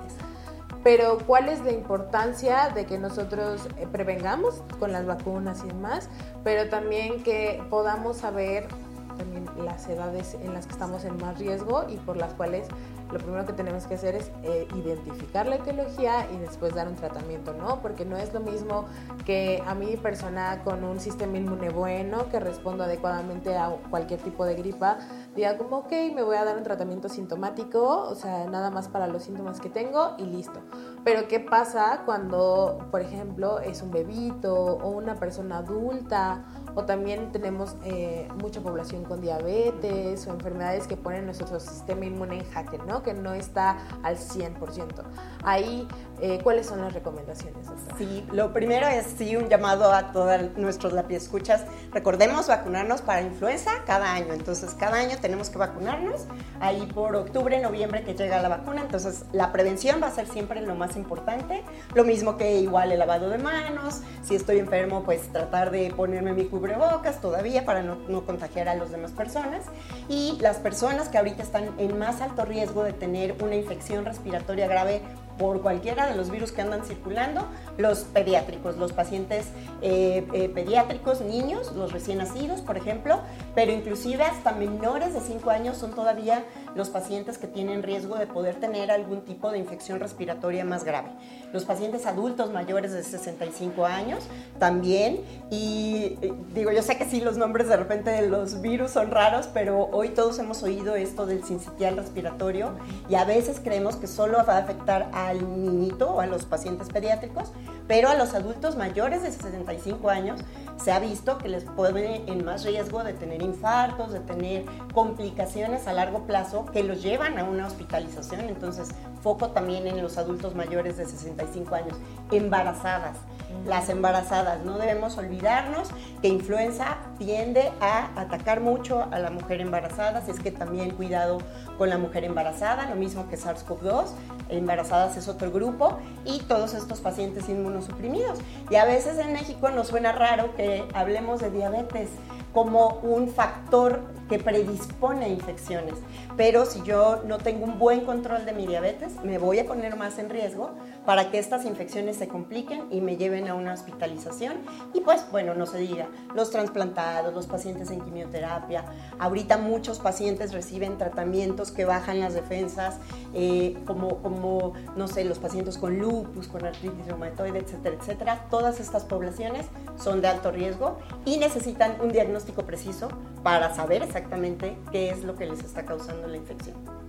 pero 0.85 1.17
cuál 1.25 1.49
es 1.49 1.61
la 1.61 1.71
importancia 1.71 2.69
de 2.69 2.85
que 2.85 2.99
nosotros 2.99 3.67
eh, 3.79 3.87
prevengamos 3.91 4.61
con 4.77 4.91
las 4.91 5.07
vacunas 5.07 5.63
y 5.63 5.67
demás, 5.69 6.09
pero 6.43 6.69
también 6.69 7.23
que 7.23 7.59
podamos 7.71 8.17
saber 8.17 8.67
también 9.15 9.45
las 9.63 9.87
edades 9.87 10.35
en 10.35 10.53
las 10.53 10.65
que 10.65 10.73
estamos 10.73 11.05
en 11.05 11.17
más 11.17 11.37
riesgo 11.39 11.85
y 11.89 11.97
por 11.97 12.17
las 12.17 12.33
cuales 12.33 12.67
lo 13.11 13.19
primero 13.19 13.45
que 13.45 13.53
tenemos 13.53 13.85
que 13.85 13.95
hacer 13.95 14.15
es 14.15 14.31
eh, 14.43 14.67
identificar 14.75 15.45
la 15.45 15.55
etiología 15.55 16.27
y 16.33 16.37
después 16.37 16.73
dar 16.73 16.87
un 16.87 16.95
tratamiento, 16.95 17.53
¿no? 17.53 17.81
Porque 17.81 18.03
no 18.05 18.17
es 18.17 18.33
lo 18.33 18.39
mismo 18.39 18.85
que 19.25 19.61
a 19.65 19.75
mi 19.75 19.95
persona 19.97 20.61
con 20.63 20.83
un 20.83 20.99
sistema 20.99 21.37
inmune 21.37 21.69
bueno, 21.69 22.29
que 22.29 22.39
respondo 22.39 22.83
adecuadamente 22.83 23.57
a 23.57 23.69
cualquier 23.89 24.19
tipo 24.21 24.45
de 24.45 24.55
gripa, 24.55 24.97
diga 25.35 25.57
como, 25.57 25.77
ok, 25.77 25.91
me 26.13 26.23
voy 26.23 26.37
a 26.37 26.45
dar 26.45 26.57
un 26.57 26.63
tratamiento 26.63 27.09
sintomático, 27.09 28.07
o 28.09 28.15
sea, 28.15 28.45
nada 28.47 28.71
más 28.71 28.87
para 28.87 29.07
los 29.07 29.23
síntomas 29.23 29.59
que 29.59 29.69
tengo 29.69 30.15
y 30.17 30.23
listo. 30.25 30.61
Pero 31.03 31.27
¿qué 31.27 31.39
pasa 31.39 32.01
cuando, 32.05 32.79
por 32.91 33.01
ejemplo, 33.01 33.59
es 33.59 33.81
un 33.81 33.91
bebito 33.91 34.53
o 34.53 34.89
una 34.89 35.15
persona 35.15 35.59
adulta? 35.59 36.43
O 36.75 36.83
también 36.83 37.31
tenemos 37.31 37.75
eh, 37.85 38.27
mucha 38.41 38.61
población 38.61 39.03
con 39.05 39.21
diabetes 39.21 40.27
o 40.27 40.31
enfermedades 40.31 40.87
que 40.87 40.97
ponen 40.97 41.25
nuestro 41.25 41.59
sistema 41.59 42.05
inmune 42.05 42.39
en 42.39 42.51
jaque, 42.51 42.77
¿no? 42.85 43.01
Que 43.01 43.13
no 43.13 43.33
está 43.33 43.77
al 44.03 44.17
100%. 44.17 45.03
Ahí, 45.43 45.87
eh, 46.21 46.39
¿cuáles 46.43 46.67
son 46.67 46.81
las 46.81 46.93
recomendaciones? 46.93 47.67
Sí, 47.97 48.25
lo 48.31 48.51
primero 48.51 48.87
es 48.87 49.05
sí 49.17 49.35
un 49.37 49.47
llamado 49.47 49.93
a 49.93 50.11
todos 50.11 50.57
nuestros 50.57 50.93
escuchas. 51.15 51.63
Recordemos 51.93 52.47
vacunarnos 52.47 53.01
para 53.01 53.21
influenza 53.21 53.71
cada 53.85 54.13
año. 54.13 54.33
Entonces, 54.33 54.73
cada 54.77 54.97
año 54.97 55.15
tenemos 55.21 55.49
que 55.49 55.57
vacunarnos. 55.57 56.25
Ahí 56.59 56.85
por 56.93 57.15
octubre, 57.15 57.59
noviembre 57.61 58.03
que 58.03 58.13
llega 58.13 58.41
la 58.41 58.49
vacuna. 58.49 58.81
Entonces, 58.81 59.25
la 59.31 59.51
prevención 59.53 60.01
va 60.01 60.07
a 60.07 60.11
ser 60.11 60.27
siempre 60.27 60.59
lo 60.61 60.75
más 60.75 60.97
importante. 60.97 61.63
Lo 61.93 62.03
mismo 62.03 62.37
que 62.37 62.59
igual 62.59 62.91
el 62.91 62.99
lavado 62.99 63.29
de 63.29 63.37
manos. 63.37 64.01
Si 64.23 64.35
estoy 64.35 64.59
enfermo, 64.59 65.03
pues 65.03 65.31
tratar 65.31 65.71
de 65.71 65.93
ponerme 65.95 66.33
mi 66.33 66.45
cubrebocas 66.45 66.64
cubrebocas 66.65 67.21
todavía 67.21 67.63
para 67.63 67.83
no, 67.83 67.95
no 68.07 68.25
contagiar 68.25 68.67
a 68.69 68.75
las 68.75 68.91
demás 68.91 69.11
personas. 69.11 69.65
Y 70.09 70.37
las 70.41 70.57
personas 70.57 71.09
que 71.09 71.17
ahorita 71.17 71.43
están 71.43 71.69
en 71.77 71.97
más 71.97 72.21
alto 72.21 72.43
riesgo 72.43 72.83
de 72.83 72.93
tener 72.93 73.35
una 73.41 73.55
infección 73.55 74.05
respiratoria 74.05 74.67
grave 74.67 75.01
por 75.37 75.61
cualquiera 75.61 76.07
de 76.07 76.15
los 76.15 76.31
virus 76.31 76.51
que 76.51 76.61
andan 76.61 76.85
circulando, 76.85 77.45
los 77.77 77.99
pediátricos, 77.99 78.77
los 78.77 78.93
pacientes 78.93 79.47
eh, 79.81 80.25
eh, 80.33 80.49
pediátricos, 80.49 81.21
niños, 81.21 81.73
los 81.75 81.91
recién 81.91 82.19
nacidos, 82.19 82.61
por 82.61 82.77
ejemplo, 82.77 83.19
pero 83.53 83.71
inclusive 83.71 84.23
hasta 84.23 84.53
menores 84.53 85.13
de 85.13 85.19
5 85.19 85.49
años 85.49 85.77
son 85.77 85.93
todavía 85.93 86.43
los 86.75 86.89
pacientes 86.89 87.37
que 87.37 87.47
tienen 87.47 87.83
riesgo 87.83 88.15
de 88.15 88.27
poder 88.27 88.55
tener 88.55 88.91
algún 88.91 89.21
tipo 89.21 89.51
de 89.51 89.57
infección 89.57 89.99
respiratoria 89.99 90.65
más 90.65 90.83
grave. 90.83 91.09
Los 91.53 91.63
pacientes 91.63 92.05
adultos 92.05 92.51
mayores 92.51 92.91
de 92.91 93.03
65 93.03 93.85
años 93.85 94.25
también, 94.59 95.21
y 95.49 96.17
eh, 96.21 96.33
digo, 96.53 96.71
yo 96.71 96.81
sé 96.81 96.97
que 96.97 97.05
sí, 97.05 97.21
los 97.21 97.37
nombres 97.37 97.69
de 97.69 97.77
repente 97.77 98.09
de 98.09 98.27
los 98.27 98.61
virus 98.61 98.91
son 98.91 99.11
raros, 99.11 99.47
pero 99.53 99.87
hoy 99.91 100.09
todos 100.09 100.37
hemos 100.39 100.63
oído 100.63 100.95
esto 100.95 101.25
del 101.25 101.43
sincitial 101.43 101.95
respiratorio 101.95 102.71
y 103.09 103.15
a 103.15 103.23
veces 103.23 103.61
creemos 103.63 103.95
que 103.95 104.07
solo 104.07 104.43
va 104.45 104.57
a 104.57 104.59
afectar 104.59 105.09
al 105.13 105.39
niñito 105.63 106.11
o 106.11 106.19
a 106.19 106.25
los 106.25 106.45
pacientes 106.45 106.89
pediátricos, 106.89 107.51
pero 107.87 108.09
a 108.09 108.15
los 108.15 108.33
adultos 108.33 108.75
mayores 108.75 109.23
de 109.23 109.31
65 109.31 110.09
años 110.09 110.41
se 110.77 110.91
ha 110.91 110.99
visto 110.99 111.37
que 111.37 111.47
les 111.47 111.63
pone 111.63 112.23
en 112.27 112.43
más 112.43 112.65
riesgo 112.65 113.03
de 113.03 113.13
tener 113.13 113.41
infartos, 113.41 114.11
de 114.11 114.19
tener 114.19 114.65
complicaciones 114.93 115.87
a 115.87 115.93
largo 115.93 116.25
plazo 116.25 116.65
que 116.65 116.83
los 116.83 117.01
llevan 117.01 117.37
a 117.37 117.43
una 117.43 117.67
hospitalización. 117.67 118.41
Entonces, 118.41 118.89
foco 119.21 119.49
también 119.49 119.87
en 119.87 120.01
los 120.01 120.17
adultos 120.17 120.55
mayores 120.55 120.97
de 120.97 121.05
65 121.05 121.75
años, 121.75 121.97
embarazadas 122.31 123.17
las 123.65 123.89
embarazadas. 123.89 124.63
No 124.63 124.77
debemos 124.77 125.17
olvidarnos 125.17 125.89
que 126.21 126.27
influenza 126.27 126.97
tiende 127.17 127.71
a 127.81 128.09
atacar 128.19 128.61
mucho 128.61 129.07
a 129.11 129.19
la 129.19 129.29
mujer 129.29 129.61
embarazada, 129.61 130.19
así 130.19 130.31
es 130.31 130.39
que 130.39 130.51
también 130.51 130.91
cuidado 130.91 131.39
con 131.77 131.89
la 131.89 131.97
mujer 131.97 132.23
embarazada, 132.23 132.89
lo 132.89 132.95
mismo 132.95 133.27
que 133.29 133.37
SARS-CoV-2, 133.37 134.07
embarazadas 134.49 135.17
es 135.17 135.27
otro 135.27 135.51
grupo, 135.51 135.97
y 136.23 136.39
todos 136.39 136.73
estos 136.73 136.99
pacientes 137.01 137.49
inmunosuprimidos. 137.49 138.39
Y 138.69 138.75
a 138.75 138.85
veces 138.85 139.17
en 139.17 139.33
México 139.33 139.69
nos 139.69 139.87
suena 139.87 140.11
raro 140.11 140.55
que 140.55 140.85
hablemos 140.93 141.41
de 141.41 141.51
diabetes 141.51 142.09
como 142.53 142.99
un 143.03 143.27
factor 143.27 144.01
que 144.29 144.39
predispone 144.39 145.25
a 145.25 145.27
infecciones. 145.27 145.95
Pero 146.37 146.65
si 146.65 146.81
yo 146.83 147.21
no 147.25 147.37
tengo 147.37 147.65
un 147.65 147.77
buen 147.77 148.05
control 148.05 148.45
de 148.45 148.53
mi 148.53 148.65
diabetes, 148.65 149.21
me 149.23 149.37
voy 149.37 149.59
a 149.59 149.65
poner 149.65 149.97
más 149.97 150.17
en 150.19 150.29
riesgo 150.29 150.71
para 151.05 151.31
que 151.31 151.39
estas 151.39 151.65
infecciones 151.65 152.17
se 152.17 152.27
compliquen 152.27 152.87
y 152.91 153.01
me 153.01 153.17
lleven 153.17 153.47
a 153.47 153.55
una 153.55 153.73
hospitalización. 153.73 154.53
Y 154.93 155.01
pues, 155.01 155.25
bueno, 155.31 155.53
no 155.53 155.65
se 155.65 155.77
diga, 155.79 156.07
los 156.33 156.51
trasplantados, 156.51 157.33
los 157.33 157.47
pacientes 157.47 157.91
en 157.91 158.01
quimioterapia. 158.01 158.85
Ahorita 159.19 159.57
muchos 159.57 159.99
pacientes 159.99 160.53
reciben 160.53 160.97
tratamientos 160.97 161.71
que 161.71 161.85
bajan 161.85 162.19
las 162.19 162.33
defensas, 162.33 162.97
eh, 163.33 163.77
como, 163.85 164.17
como, 164.21 164.73
no 164.95 165.07
sé, 165.07 165.25
los 165.25 165.39
pacientes 165.39 165.77
con 165.77 165.99
lupus, 165.99 166.47
con 166.47 166.65
artritis 166.65 167.05
reumatoide, 167.05 167.59
etcétera, 167.59 167.95
etcétera. 167.99 168.45
Todas 168.49 168.79
estas 168.79 169.03
poblaciones 169.05 169.67
son 169.97 170.21
de 170.21 170.27
alto 170.27 170.51
riesgo 170.51 170.97
y 171.25 171.37
necesitan 171.37 171.97
un 172.01 172.11
diagnóstico 172.11 172.63
preciso 172.63 173.09
para 173.43 173.73
saber 173.75 174.01
exactamente 174.03 174.77
qué 174.91 175.09
es 175.09 175.23
lo 175.23 175.35
que 175.35 175.45
les 175.45 175.59
está 175.63 175.85
causando 175.85 176.27
la 176.27 176.37
infección. 176.37 177.04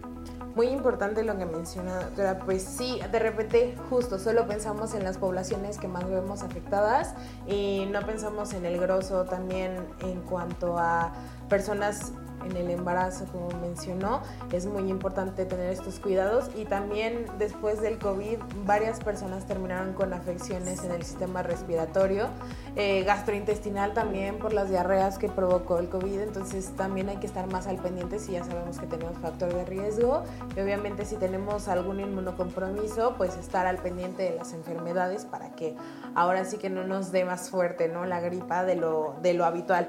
Muy 0.57 0.69
importante 0.69 1.23
lo 1.23 1.37
que 1.37 1.45
menciona, 1.45 2.01
doctora. 2.01 2.39
Pues 2.39 2.63
sí, 2.63 2.99
de 3.13 3.19
repente 3.19 3.77
justo 3.91 4.19
solo 4.19 4.47
pensamos 4.47 4.95
en 4.95 5.05
las 5.05 5.19
poblaciones 5.19 5.77
que 5.77 5.87
más 5.87 6.09
vemos 6.09 6.43
afectadas 6.43 7.13
y 7.47 7.87
no 7.93 8.01
pensamos 8.01 8.55
en 8.55 8.65
el 8.65 8.81
grosso 8.81 9.25
también 9.25 9.77
en 10.01 10.23
cuanto 10.23 10.79
a 10.79 11.13
personas 11.51 12.13
en 12.47 12.57
el 12.57 12.71
embarazo, 12.71 13.27
como 13.27 13.49
mencionó, 13.61 14.23
es 14.53 14.67
muy 14.67 14.89
importante 14.89 15.45
tener 15.45 15.71
estos 15.71 16.01
cuidados 16.01 16.51
y 16.57 16.65
también 16.65 17.27
después 17.39 17.81
del 17.81 17.99
COVID 17.99 18.39
varias 18.65 19.01
personas 19.01 19.47
terminaron 19.47 19.93
con 19.93 20.13
afecciones 20.13 20.85
en 20.85 20.93
el 20.93 21.03
sistema 21.03 21.43
respiratorio, 21.43 22.29
eh, 22.77 23.05
gastrointestinal 23.05 23.95
también 23.95 24.39
por 24.39 24.53
las 24.53 24.71
diarreas 24.71 25.19
que 25.19 25.29
provocó 25.29 25.79
el 25.79 25.89
COVID, 25.89 26.21
entonces 26.21 26.73
también 26.77 27.09
hay 27.09 27.17
que 27.17 27.27
estar 27.27 27.47
más 27.51 27.67
al 27.67 27.77
pendiente 27.77 28.19
si 28.19 28.33
ya 28.33 28.45
sabemos 28.45 28.79
que 28.79 28.87
tenemos 28.87 29.19
factor 29.19 29.53
de 29.53 29.65
riesgo 29.65 30.23
y 30.57 30.61
obviamente 30.61 31.05
si 31.05 31.17
tenemos 31.17 31.69
algún 31.69 32.01
inmunocompromiso, 32.01 33.15
pues 33.17 33.37
estar 33.37 33.67
al 33.67 33.79
pendiente 33.79 34.23
de 34.23 34.37
las 34.37 34.53
enfermedades 34.53 35.25
para 35.25 35.51
que 35.51 35.75
ahora 36.15 36.45
sí 36.45 36.59
que 36.59 36.71
no 36.71 36.85
nos 36.85 37.13
dé 37.13 37.25
más 37.25 37.51
fuerte 37.51 37.89
¿no? 37.89 38.07
la 38.07 38.21
gripa 38.21 38.65
de 38.65 38.77
lo, 38.77 39.17
de 39.23 39.35
lo 39.35 39.45
habitual. 39.45 39.89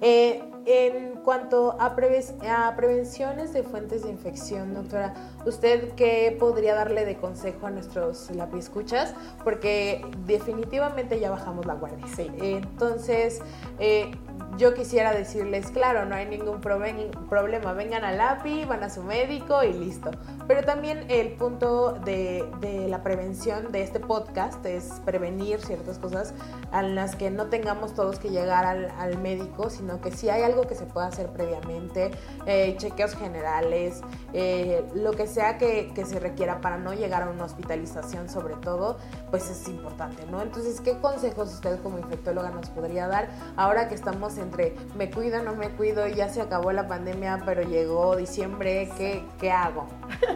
Eh, 0.00 0.44
en 0.68 1.16
cuanto 1.24 1.76
a, 1.80 1.86
a, 1.86 2.76
prevenciones 2.76 3.54
de 3.54 3.62
fuentes 3.62 4.02
de 4.02 4.10
infección, 4.10 4.74
doctora, 4.74 5.14
¿usted 5.46 5.92
qué 5.94 6.36
podría 6.38 6.74
darle 6.74 7.06
de 7.06 7.16
consejo 7.16 7.66
a 7.66 7.70
nuestros 7.70 8.30
escuchas? 8.58 9.14
Porque 9.44 10.04
definitivamente 10.26 11.18
ya 11.18 11.30
bajamos 11.30 11.64
la 11.64 11.72
guardia. 11.72 12.06
Sí. 12.14 12.30
entonces, 12.38 13.40
eh, 13.78 14.10
yo 14.58 14.74
quisiera 14.74 15.12
decirles, 15.12 15.70
claro, 15.70 16.04
no 16.04 16.16
hay 16.16 16.26
ningún 16.26 16.60
problema, 16.60 17.72
vengan 17.72 18.04
al 18.04 18.20
API, 18.20 18.64
van 18.64 18.82
a 18.82 18.90
su 18.90 19.02
médico 19.04 19.62
y 19.62 19.72
listo. 19.72 20.10
Pero 20.48 20.64
también 20.64 21.04
el 21.08 21.32
punto 21.34 21.92
de, 21.92 22.44
la 22.88 23.02
prevención 23.02 23.70
de 23.70 23.82
este 23.82 24.00
podcast 24.00 24.64
es 24.66 25.00
prevenir 25.04 25.60
ciertas 25.60 25.98
cosas 25.98 26.34
a 26.72 26.82
las 26.82 27.14
que 27.14 27.30
no 27.30 27.46
tengamos 27.46 27.94
todos 27.94 28.18
que 28.18 28.30
llegar 28.30 28.64
al, 28.64 29.18
médico, 29.18 29.70
sino 29.70 30.00
que 30.00 30.10
si 30.10 30.28
hay 30.28 30.42
algo 30.42 30.57
que 30.66 30.74
se 30.74 30.86
pueda 30.86 31.06
hacer 31.06 31.28
previamente, 31.28 32.10
eh, 32.46 32.74
chequeos 32.78 33.14
generales, 33.14 34.00
eh, 34.32 34.84
lo 34.94 35.12
que 35.12 35.26
sea 35.26 35.58
que, 35.58 35.92
se 35.98 36.20
requiera 36.20 36.60
para 36.60 36.78
no 36.78 36.94
llegar 36.94 37.24
a 37.24 37.28
una 37.28 37.44
hospitalización 37.44 38.28
sobre 38.28 38.54
todo, 38.54 38.98
pues 39.30 39.50
es 39.50 39.68
importante, 39.68 40.24
¿no? 40.30 40.40
Entonces, 40.40 40.80
¿qué 40.80 40.96
consejos 40.98 41.52
usted 41.52 41.80
como 41.82 41.98
infectóloga 41.98 42.50
nos 42.50 42.70
podría 42.70 43.08
dar 43.08 43.28
ahora 43.56 43.88
que 43.88 43.94
estamos 43.94 44.38
entre 44.38 44.74
me 44.96 45.10
cuido, 45.10 45.42
no 45.42 45.54
me 45.54 45.70
cuido, 45.70 46.06
ya 46.06 46.28
se 46.28 46.40
acabó 46.40 46.72
la 46.72 46.86
pandemia, 46.86 47.42
pero 47.44 47.62
llegó 47.62 48.16
diciembre, 48.16 48.90
¿qué, 48.96 49.24
qué 49.40 49.50
hago? 49.50 49.88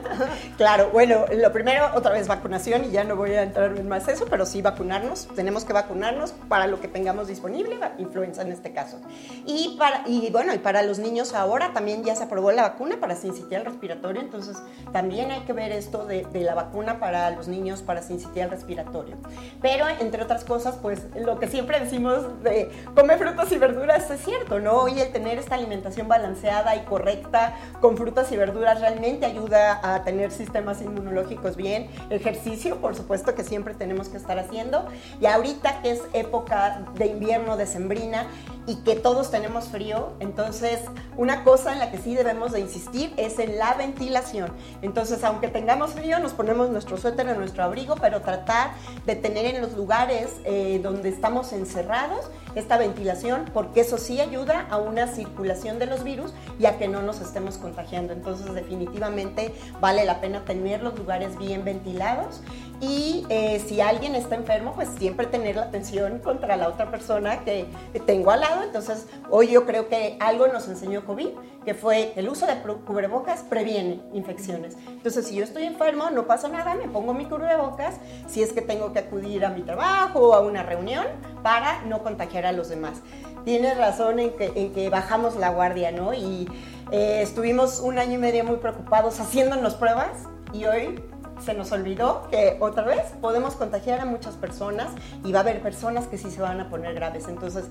claro, 0.57 0.91
bueno, 0.93 1.25
lo 1.33 1.53
primero, 1.53 1.91
otra 1.95 2.13
vez 2.13 2.29
vacunación, 2.29 2.85
y 2.85 2.91
ya 2.91 3.05
no 3.05 3.17
voy 3.17 3.33
a 3.35 3.45
entrar 3.45 3.77
en 3.77 3.89
más 3.89 4.09
eso, 4.09 4.27
pero 4.29 4.47
sí 4.47 4.63
vacunarnos, 4.63 5.29
tenemos 5.35 5.65
que 5.65 5.73
vacunarnos 5.73 6.33
para 6.49 6.67
lo 6.67 6.81
que 6.81 6.89
tengamos 6.89 7.29
disponible, 7.29 7.79
influenza 7.99 8.43
en 8.43 8.53
este 8.53 8.73
caso. 8.73 8.99
Y, 9.47 9.77
para, 9.79 10.03
y 10.13 10.31
bueno, 10.31 10.53
y 10.53 10.59
para 10.59 10.83
los 10.83 10.99
niños 10.99 11.33
ahora 11.33 11.73
también 11.73 12.05
ya 12.05 12.15
se 12.15 12.25
aprobó 12.25 12.53
la 12.53 12.63
vacuna 12.63 12.97
para 13.01 13.17
sincitial 13.17 13.65
respiratorio, 13.65 14.21
entonces 14.21 14.59
también 14.93 15.31
hay 15.31 15.41
que 15.41 15.53
ver 15.53 15.73
esto 15.73 16.05
de, 16.05 16.27
de 16.33 16.41
la 16.43 16.55
vacuna 16.55 17.01
para 17.01 17.31
los 17.31 17.49
niños 17.49 17.83
para 17.83 18.03
sincitial 18.03 18.51
respiratorio. 18.51 19.17
Pero, 19.61 19.87
entre 19.89 20.23
otras 20.23 20.45
cosas, 20.45 20.77
pues 20.83 21.07
lo 21.15 21.39
que 21.39 21.49
siempre 21.49 21.81
decimos 21.81 22.43
de 22.43 22.71
comer 22.95 23.19
frutas 23.19 23.51
y 23.53 23.59
verduras 23.59 24.11
es 24.11 24.21
cierto, 24.25 24.61
¿no? 24.61 24.89
Y 24.89 25.01
el 25.01 25.13
tener 25.13 25.39
esta 25.39 25.55
alimentación 25.55 26.09
balanceada 26.09 26.77
y 26.77 26.81
correcta 26.81 27.57
con 27.81 27.97
frutas 27.97 28.31
y 28.33 28.37
verduras 28.37 28.81
realmente 28.81 29.27
ayuda 29.27 29.81
a 29.83 30.05
tener 30.05 30.31
sistemas 30.31 30.83
inmunológicos 30.83 31.57
bien. 31.57 31.89
Ejercicio, 32.11 32.81
por 32.81 32.95
supuesto 32.95 33.35
que 33.35 33.45
siempre 33.45 33.75
tenemos 33.75 34.09
que 34.09 34.17
estar 34.17 34.39
haciendo. 34.39 34.87
Y 35.21 35.27
ahorita 35.27 35.83
que 35.83 35.93
es 35.93 36.03
época 36.13 36.85
de 36.95 37.07
invierno 37.07 37.57
decembrina 37.57 38.27
y 38.67 38.77
que 38.77 38.97
todos 38.97 39.31
tenemos 39.31 39.69
frío, 39.69 39.92
entonces 40.21 40.81
una 41.17 41.45
cosa 41.45 41.73
en 41.73 41.79
la 41.79 41.91
que 41.91 41.99
sí 41.99 42.15
debemos 42.15 42.53
de 42.53 42.61
insistir 42.61 43.13
es 43.17 43.39
en 43.39 43.59
la 43.59 43.75
ventilación. 43.75 44.53
Entonces, 44.83 45.23
aunque 45.25 45.49
tengamos 45.49 45.93
frío, 45.93 46.19
nos 46.19 46.33
ponemos 46.33 46.71
nuestro 46.71 46.97
suéter 46.97 47.29
en 47.29 47.39
nuestro 47.39 47.65
abrigo, 47.65 47.97
pero 48.01 48.23
tratar 48.23 48.73
de 49.07 49.17
tener 49.17 49.47
en 49.47 49.61
los 49.61 49.75
lugares 49.75 50.37
eh, 50.45 50.81
donde 50.83 51.09
estamos 51.09 51.53
encerrados 51.53 52.31
esta 52.55 52.77
ventilación, 52.77 53.51
porque 53.55 53.81
eso 53.81 53.99
sí 53.99 54.21
ayuda 54.21 54.67
a 54.71 54.77
una 54.77 55.07
circulación 55.07 55.79
de 55.79 55.87
los 55.87 56.05
virus 56.05 56.33
y 56.59 56.67
a 56.67 56.79
que 56.79 56.89
no 56.89 57.03
nos 57.03 57.21
estemos 57.21 57.57
contagiando. 57.57 58.13
Entonces, 58.13 58.53
definitivamente 58.55 59.55
vale 59.81 60.05
la 60.05 60.21
pena 60.21 60.45
tener 60.45 60.83
los 60.83 60.99
lugares 60.99 61.39
bien 61.39 61.65
ventilados 61.65 62.41
y 62.83 63.25
eh, 63.29 63.63
si 63.65 63.81
alguien 63.81 64.17
está 64.17 64.35
enfermo, 64.35 64.73
pues 64.75 64.89
siempre 64.99 65.29
tener 65.29 65.55
la 65.55 65.63
atención 65.63 66.19
contra 66.19 66.57
la 66.57 66.67
otra 66.67 66.91
persona 66.91 67.45
que 67.45 67.69
tengo 68.07 68.33
al 68.33 68.41
lado. 68.41 68.65
Entonces, 68.65 69.07
hoy 69.31 69.53
yo 69.53 69.65
creo 69.67 69.89
que 69.89 70.17
algo 70.19 70.49
nos 70.49 70.67
enseñó 70.67 71.07
COVID, 71.07 71.29
que 71.65 71.75
fue 71.75 72.13
el 72.17 72.29
uso 72.29 72.45
de 72.45 72.57
cubrebocas 72.85 73.45
previene 73.45 74.01
infecciones. 74.13 74.77
Entonces, 74.89 75.29
si 75.29 75.37
yo 75.37 75.45
estoy 75.45 75.63
enfermo, 75.63 76.11
no 76.11 76.27
pasa 76.27 76.49
nada, 76.49 76.75
me 76.75 76.89
pongo 76.89 77.15
mi 77.15 77.27
cubrebocas 77.27 77.95
si 78.27 78.43
es 78.43 78.53
que 78.53 78.63
tengo 78.63 78.93
que 78.93 78.99
acudir 78.99 79.45
a 79.45 79.51
mi 79.51 79.63
trabajo 79.63 80.31
o 80.31 80.35
a 80.35 80.41
una 80.41 80.65
reunión 80.65 81.07
para 81.45 81.83
no 81.83 82.03
contagiar 82.03 82.47
a 82.47 82.53
los 82.53 82.69
demás. 82.69 83.01
Tienes 83.45 83.79
razón 83.79 84.19
en 84.19 84.37
que, 84.37 84.51
en 84.57 84.73
que 84.73 84.91
bajamos 84.91 85.37
la 85.37 85.51
guardia, 85.51 85.93
¿no? 85.93 86.15
Y 86.15 86.49
eh, 86.91 87.21
estuvimos 87.23 87.79
un 87.79 88.01
año 88.01 88.15
y 88.15 88.19
medio 88.19 88.43
muy 88.43 88.57
preocupados 88.57 89.21
haciéndonos 89.21 89.75
pruebas 89.75 90.11
y 90.53 90.65
hoy 90.65 91.01
se 91.45 91.55
nos 91.55 91.73
olvidó 91.73 92.29
que 92.31 92.57
otra 92.61 92.85
vez 92.85 93.03
podemos 93.21 93.55
contagiar 93.55 94.01
a 94.01 94.05
muchas 94.05 94.35
personas 94.35 94.91
y 95.25 95.33
va 95.33 95.41
a 95.41 95.43
haber 95.43 95.61
personas 95.61 96.07
que 96.07 96.19
sí 96.19 96.31
se 96.31 96.41
van 96.41 96.61
a 96.61 96.69
poner 96.69 96.95
graves. 96.95 97.29
Entonces, 97.29 97.65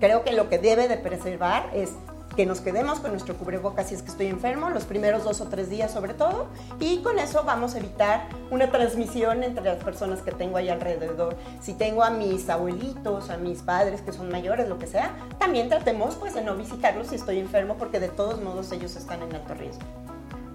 creo 0.00 0.24
que 0.24 0.32
lo 0.32 0.48
que 0.48 0.58
debe 0.58 0.88
de 0.88 0.96
preservar 0.96 1.70
es 1.74 1.92
que 2.36 2.44
nos 2.44 2.60
quedemos 2.60 3.00
con 3.00 3.12
nuestro 3.12 3.34
cubrebocas 3.34 3.88
si 3.88 3.94
es 3.94 4.02
que 4.02 4.10
estoy 4.10 4.26
enfermo, 4.26 4.68
los 4.68 4.84
primeros 4.84 5.24
dos 5.24 5.40
o 5.40 5.46
tres 5.46 5.70
días 5.70 5.90
sobre 5.90 6.12
todo, 6.12 6.46
y 6.78 6.98
con 6.98 7.18
eso 7.18 7.44
vamos 7.44 7.74
a 7.74 7.78
evitar 7.78 8.28
una 8.50 8.70
transmisión 8.70 9.42
entre 9.42 9.64
las 9.64 9.82
personas 9.82 10.20
que 10.20 10.32
tengo 10.32 10.58
ahí 10.58 10.68
alrededor. 10.68 11.34
Si 11.60 11.72
tengo 11.72 12.04
a 12.04 12.10
mis 12.10 12.48
abuelitos, 12.50 13.30
a 13.30 13.38
mis 13.38 13.62
padres 13.62 14.02
que 14.02 14.12
son 14.12 14.30
mayores, 14.30 14.68
lo 14.68 14.78
que 14.78 14.86
sea, 14.86 15.16
también 15.38 15.70
tratemos 15.70 16.16
pues 16.16 16.34
de 16.34 16.42
no 16.42 16.54
visitarlos 16.56 17.08
si 17.08 17.14
estoy 17.14 17.38
enfermo 17.38 17.76
porque 17.78 18.00
de 18.00 18.08
todos 18.08 18.40
modos 18.42 18.70
ellos 18.70 18.96
están 18.96 19.22
en 19.22 19.34
alto 19.34 19.54
riesgo. 19.54 19.82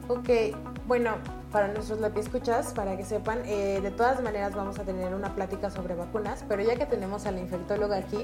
Ok, 0.07 0.29
bueno, 0.87 1.15
para 1.51 1.67
nuestros 1.67 1.99
escuchas, 2.15 2.73
para 2.73 2.95
que 2.95 3.03
sepan, 3.03 3.41
eh, 3.45 3.79
de 3.81 3.91
todas 3.91 4.21
maneras 4.21 4.55
vamos 4.55 4.79
a 4.79 4.83
tener 4.83 5.13
una 5.13 5.35
plática 5.35 5.69
sobre 5.69 5.95
vacunas, 5.95 6.45
pero 6.47 6.63
ya 6.63 6.75
que 6.75 6.85
tenemos 6.85 7.25
a 7.25 7.31
la 7.31 7.39
infectóloga 7.39 7.97
aquí, 7.97 8.23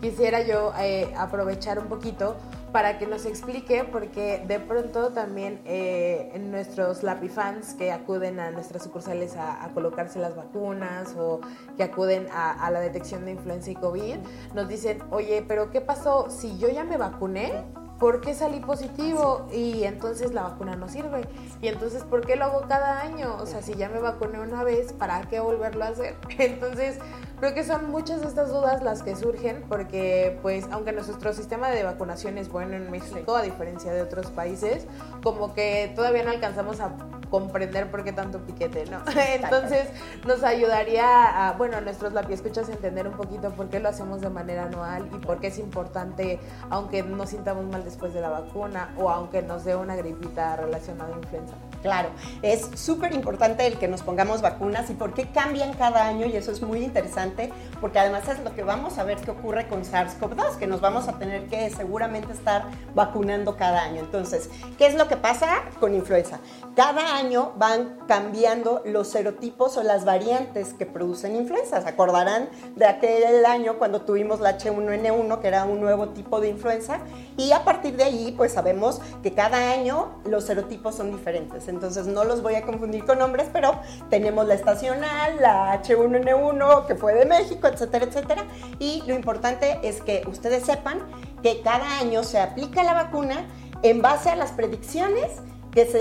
quisiera 0.00 0.42
yo 0.42 0.72
eh, 0.78 1.12
aprovechar 1.16 1.78
un 1.78 1.86
poquito 1.86 2.36
para 2.72 2.98
que 2.98 3.06
nos 3.06 3.24
explique, 3.24 3.84
porque 3.84 4.44
de 4.46 4.60
pronto 4.60 5.08
también 5.08 5.60
eh, 5.64 6.40
nuestros 6.50 7.02
lapifans 7.02 7.74
que 7.74 7.90
acuden 7.90 8.38
a 8.38 8.50
nuestras 8.50 8.84
sucursales 8.84 9.36
a, 9.36 9.68
colocarse 9.74 10.18
las 10.18 10.34
vacunas 10.34 11.14
o 11.16 11.40
que 11.76 11.82
acuden 11.82 12.26
a, 12.32 12.52
a 12.52 12.70
la 12.70 12.80
detección 12.80 13.24
de 13.24 13.32
influenza 13.32 13.70
y 13.70 13.74
COVID, 13.74 14.16
nos 14.54 14.68
dicen, 14.68 15.02
oye, 15.10 15.44
pero 15.46 15.70
¿qué 15.70 15.80
pasó 15.80 16.30
si 16.30 16.58
yo 16.58 16.68
ya 16.68 16.84
me 16.84 16.96
vacuné? 16.96 17.64
¿Por 17.98 18.20
qué 18.20 18.34
salí 18.34 18.60
positivo? 18.60 19.48
Y 19.52 19.84
entonces 19.84 20.32
la 20.32 20.42
vacuna 20.44 20.76
no 20.76 20.88
sirve. 20.88 21.22
Y 21.60 21.68
entonces, 21.68 22.04
¿por 22.04 22.26
qué 22.26 22.36
lo 22.36 22.46
hago 22.46 22.62
cada 22.68 23.00
año? 23.00 23.36
O 23.40 23.46
sea, 23.46 23.62
si 23.62 23.74
ya 23.74 23.88
me 23.88 23.98
vacuné 23.98 24.40
una 24.40 24.62
vez, 24.64 24.92
¿para 24.92 25.22
qué 25.22 25.40
volverlo 25.40 25.84
a 25.84 25.88
hacer? 25.88 26.16
Entonces, 26.38 26.98
creo 27.40 27.54
que 27.54 27.64
son 27.64 27.90
muchas 27.90 28.20
de 28.20 28.28
estas 28.28 28.50
dudas 28.50 28.82
las 28.82 29.02
que 29.02 29.16
surgen 29.16 29.64
porque, 29.68 30.38
pues, 30.42 30.66
aunque 30.70 30.92
nuestro 30.92 31.32
sistema 31.32 31.68
de 31.70 31.82
vacunación 31.82 32.38
es 32.38 32.48
bueno 32.48 32.76
en 32.76 32.90
México, 32.90 33.34
a 33.34 33.42
diferencia 33.42 33.92
de 33.92 34.02
otros 34.02 34.30
países, 34.30 34.86
como 35.22 35.54
que 35.54 35.92
todavía 35.94 36.22
no 36.22 36.30
alcanzamos 36.30 36.80
a 36.80 36.92
comprender 37.30 37.90
por 37.90 38.04
qué 38.04 38.12
tanto 38.12 38.40
piquete, 38.40 38.86
¿no? 38.86 38.98
Entonces, 39.34 39.88
nos 40.26 40.42
ayudaría 40.42 41.48
a, 41.48 41.52
bueno, 41.52 41.76
a 41.76 41.80
nuestros 41.80 42.12
escuchas 42.34 42.68
a 42.68 42.72
entender 42.72 43.06
un 43.08 43.16
poquito 43.16 43.50
por 43.50 43.68
qué 43.68 43.80
lo 43.80 43.88
hacemos 43.88 44.20
de 44.20 44.30
manera 44.30 44.64
anual 44.64 45.08
y 45.12 45.18
por 45.18 45.40
qué 45.40 45.48
es 45.48 45.58
importante, 45.58 46.38
aunque 46.70 47.02
nos 47.02 47.30
sintamos 47.30 47.64
mal 47.66 47.84
después 47.84 48.12
de 48.14 48.20
la 48.20 48.30
vacuna 48.30 48.94
o 48.96 49.10
aunque 49.10 49.42
nos 49.42 49.64
dé 49.64 49.76
una 49.76 49.96
gripita 49.96 50.56
relacionada 50.56 51.14
a 51.14 51.18
influenza. 51.18 51.54
Claro, 51.82 52.10
es 52.42 52.68
súper 52.74 53.12
importante 53.12 53.66
el 53.66 53.78
que 53.78 53.86
nos 53.86 54.02
pongamos 54.02 54.42
vacunas 54.42 54.90
y 54.90 54.94
por 54.94 55.14
qué 55.14 55.30
cambian 55.30 55.74
cada 55.74 56.06
año 56.06 56.26
y 56.26 56.36
eso 56.36 56.50
es 56.50 56.60
muy 56.62 56.82
interesante 56.82 57.52
porque 57.80 57.98
además 57.98 58.28
es 58.28 58.40
lo 58.40 58.54
que 58.54 58.64
vamos 58.64 58.98
a 58.98 59.04
ver 59.04 59.18
qué 59.18 59.30
ocurre 59.30 59.68
con 59.68 59.84
SARS-CoV-2, 59.84 60.56
que 60.58 60.66
nos 60.66 60.80
vamos 60.80 61.08
a 61.08 61.18
tener 61.18 61.46
que 61.46 61.70
seguramente 61.70 62.32
estar 62.32 62.64
vacunando 62.94 63.56
cada 63.56 63.82
año. 63.82 64.00
Entonces, 64.00 64.50
¿qué 64.76 64.86
es 64.86 64.94
lo 64.94 65.06
que 65.06 65.16
pasa 65.16 65.62
con 65.78 65.94
influenza? 65.94 66.40
Cada 66.74 67.16
año 67.16 67.52
van 67.56 67.98
cambiando 68.08 68.82
los 68.84 69.08
serotipos 69.08 69.76
o 69.76 69.82
las 69.82 70.04
variantes 70.04 70.74
que 70.74 70.86
producen 70.86 71.36
influenza. 71.36 71.80
¿Se 71.80 71.88
acordarán 71.88 72.48
de 72.76 72.86
aquel 72.86 73.44
año 73.46 73.78
cuando 73.78 74.02
tuvimos 74.02 74.40
la 74.40 74.58
H1N1, 74.58 75.40
que 75.40 75.48
era 75.48 75.64
un 75.64 75.80
nuevo 75.80 76.08
tipo 76.10 76.40
de 76.40 76.48
influenza? 76.48 77.00
Y 77.36 77.52
a 77.52 77.64
partir 77.64 77.96
de 77.96 78.04
ahí, 78.04 78.34
pues 78.36 78.52
sabemos 78.52 79.00
que 79.22 79.34
cada 79.34 79.72
año 79.72 80.20
los 80.24 80.44
serotipos 80.44 80.94
son 80.94 81.10
diferentes. 81.10 81.67
Entonces, 81.68 82.06
no 82.06 82.24
los 82.24 82.42
voy 82.42 82.54
a 82.54 82.62
confundir 82.62 83.04
con 83.04 83.18
nombres, 83.18 83.48
pero 83.52 83.80
tenemos 84.10 84.46
la 84.46 84.54
estacional, 84.54 85.36
la 85.40 85.80
H1N1, 85.82 86.86
que 86.86 86.94
fue 86.94 87.14
de 87.14 87.26
México, 87.26 87.68
etcétera, 87.68 88.04
etcétera. 88.06 88.44
Y 88.78 89.02
lo 89.06 89.14
importante 89.14 89.78
es 89.82 90.02
que 90.02 90.22
ustedes 90.26 90.64
sepan 90.64 91.00
que 91.42 91.60
cada 91.62 91.98
año 91.98 92.24
se 92.24 92.40
aplica 92.40 92.82
la 92.82 92.94
vacuna 92.94 93.46
en 93.82 94.02
base 94.02 94.30
a 94.30 94.36
las 94.36 94.52
predicciones 94.52 95.30
que 95.72 95.86
se 95.86 96.00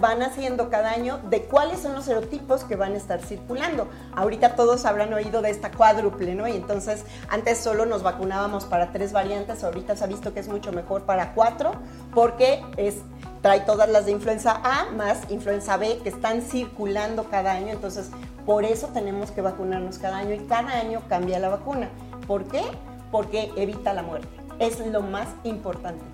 van 0.00 0.22
haciendo 0.22 0.70
cada 0.70 0.90
año 0.90 1.18
de 1.28 1.42
cuáles 1.42 1.80
son 1.80 1.94
los 1.94 2.04
serotipos 2.04 2.64
que 2.64 2.76
van 2.76 2.94
a 2.94 2.96
estar 2.96 3.20
circulando. 3.20 3.88
Ahorita 4.14 4.54
todos 4.54 4.84
habrán 4.86 5.12
oído 5.12 5.42
de 5.42 5.50
esta 5.50 5.70
cuádruple, 5.70 6.34
¿no? 6.34 6.46
Y 6.48 6.52
entonces 6.52 7.04
antes 7.28 7.58
solo 7.58 7.84
nos 7.84 8.02
vacunábamos 8.02 8.64
para 8.64 8.92
tres 8.92 9.12
variantes, 9.12 9.64
ahorita 9.64 9.96
se 9.96 10.04
ha 10.04 10.06
visto 10.06 10.32
que 10.32 10.40
es 10.40 10.48
mucho 10.48 10.72
mejor 10.72 11.02
para 11.02 11.34
cuatro 11.34 11.72
porque 12.14 12.62
es 12.76 13.02
trae 13.42 13.60
todas 13.60 13.88
las 13.88 14.06
de 14.06 14.12
influenza 14.12 14.60
A 14.62 14.90
más 14.92 15.30
influenza 15.30 15.76
B 15.76 15.98
que 16.02 16.08
están 16.08 16.42
circulando 16.42 17.24
cada 17.24 17.52
año, 17.52 17.68
entonces 17.68 18.10
por 18.46 18.64
eso 18.64 18.88
tenemos 18.88 19.30
que 19.30 19.42
vacunarnos 19.42 19.98
cada 19.98 20.18
año 20.18 20.34
y 20.34 20.40
cada 20.40 20.78
año 20.78 21.02
cambia 21.08 21.38
la 21.38 21.48
vacuna. 21.48 21.88
¿Por 22.26 22.44
qué? 22.44 22.62
Porque 23.10 23.50
evita 23.56 23.92
la 23.92 24.02
muerte. 24.02 24.28
Es 24.58 24.84
lo 24.86 25.02
más 25.02 25.28
importante 25.44 26.04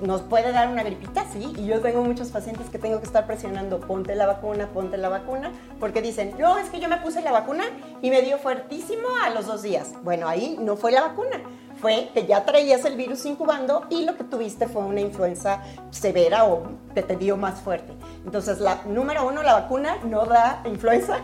nos 0.00 0.22
puede 0.22 0.52
dar 0.52 0.68
una 0.68 0.82
gripita, 0.82 1.26
sí, 1.30 1.52
y 1.56 1.66
yo 1.66 1.80
tengo 1.80 2.02
muchos 2.02 2.28
pacientes 2.28 2.68
que 2.70 2.78
tengo 2.78 2.98
que 3.00 3.06
estar 3.06 3.26
presionando, 3.26 3.80
ponte 3.80 4.14
la 4.14 4.26
vacuna, 4.26 4.68
ponte 4.68 4.96
la 4.96 5.08
vacuna, 5.08 5.52
porque 5.78 6.02
dicen, 6.02 6.34
no, 6.38 6.58
es 6.58 6.70
que 6.70 6.80
yo 6.80 6.88
me 6.88 6.96
puse 6.98 7.20
la 7.20 7.32
vacuna 7.32 7.64
y 8.00 8.10
me 8.10 8.22
dio 8.22 8.38
fuertísimo 8.38 9.08
a 9.22 9.30
los 9.30 9.46
dos 9.46 9.62
días. 9.62 9.92
Bueno, 10.02 10.28
ahí 10.28 10.56
no 10.60 10.76
fue 10.76 10.92
la 10.92 11.02
vacuna, 11.02 11.40
fue 11.80 12.10
que 12.12 12.26
ya 12.26 12.44
traías 12.44 12.84
el 12.84 12.96
virus 12.96 13.24
incubando 13.24 13.86
y 13.90 14.04
lo 14.04 14.16
que 14.16 14.24
tuviste 14.24 14.68
fue 14.68 14.82
una 14.82 15.00
influenza 15.00 15.62
severa 15.90 16.44
o 16.44 16.62
que 16.94 17.02
te 17.02 17.16
dio 17.16 17.36
más 17.36 17.60
fuerte. 17.60 17.92
Entonces, 18.24 18.60
la 18.60 18.82
número 18.86 19.26
uno, 19.26 19.42
la 19.42 19.54
vacuna 19.54 19.96
no 20.04 20.26
da 20.26 20.62
influenza 20.66 21.18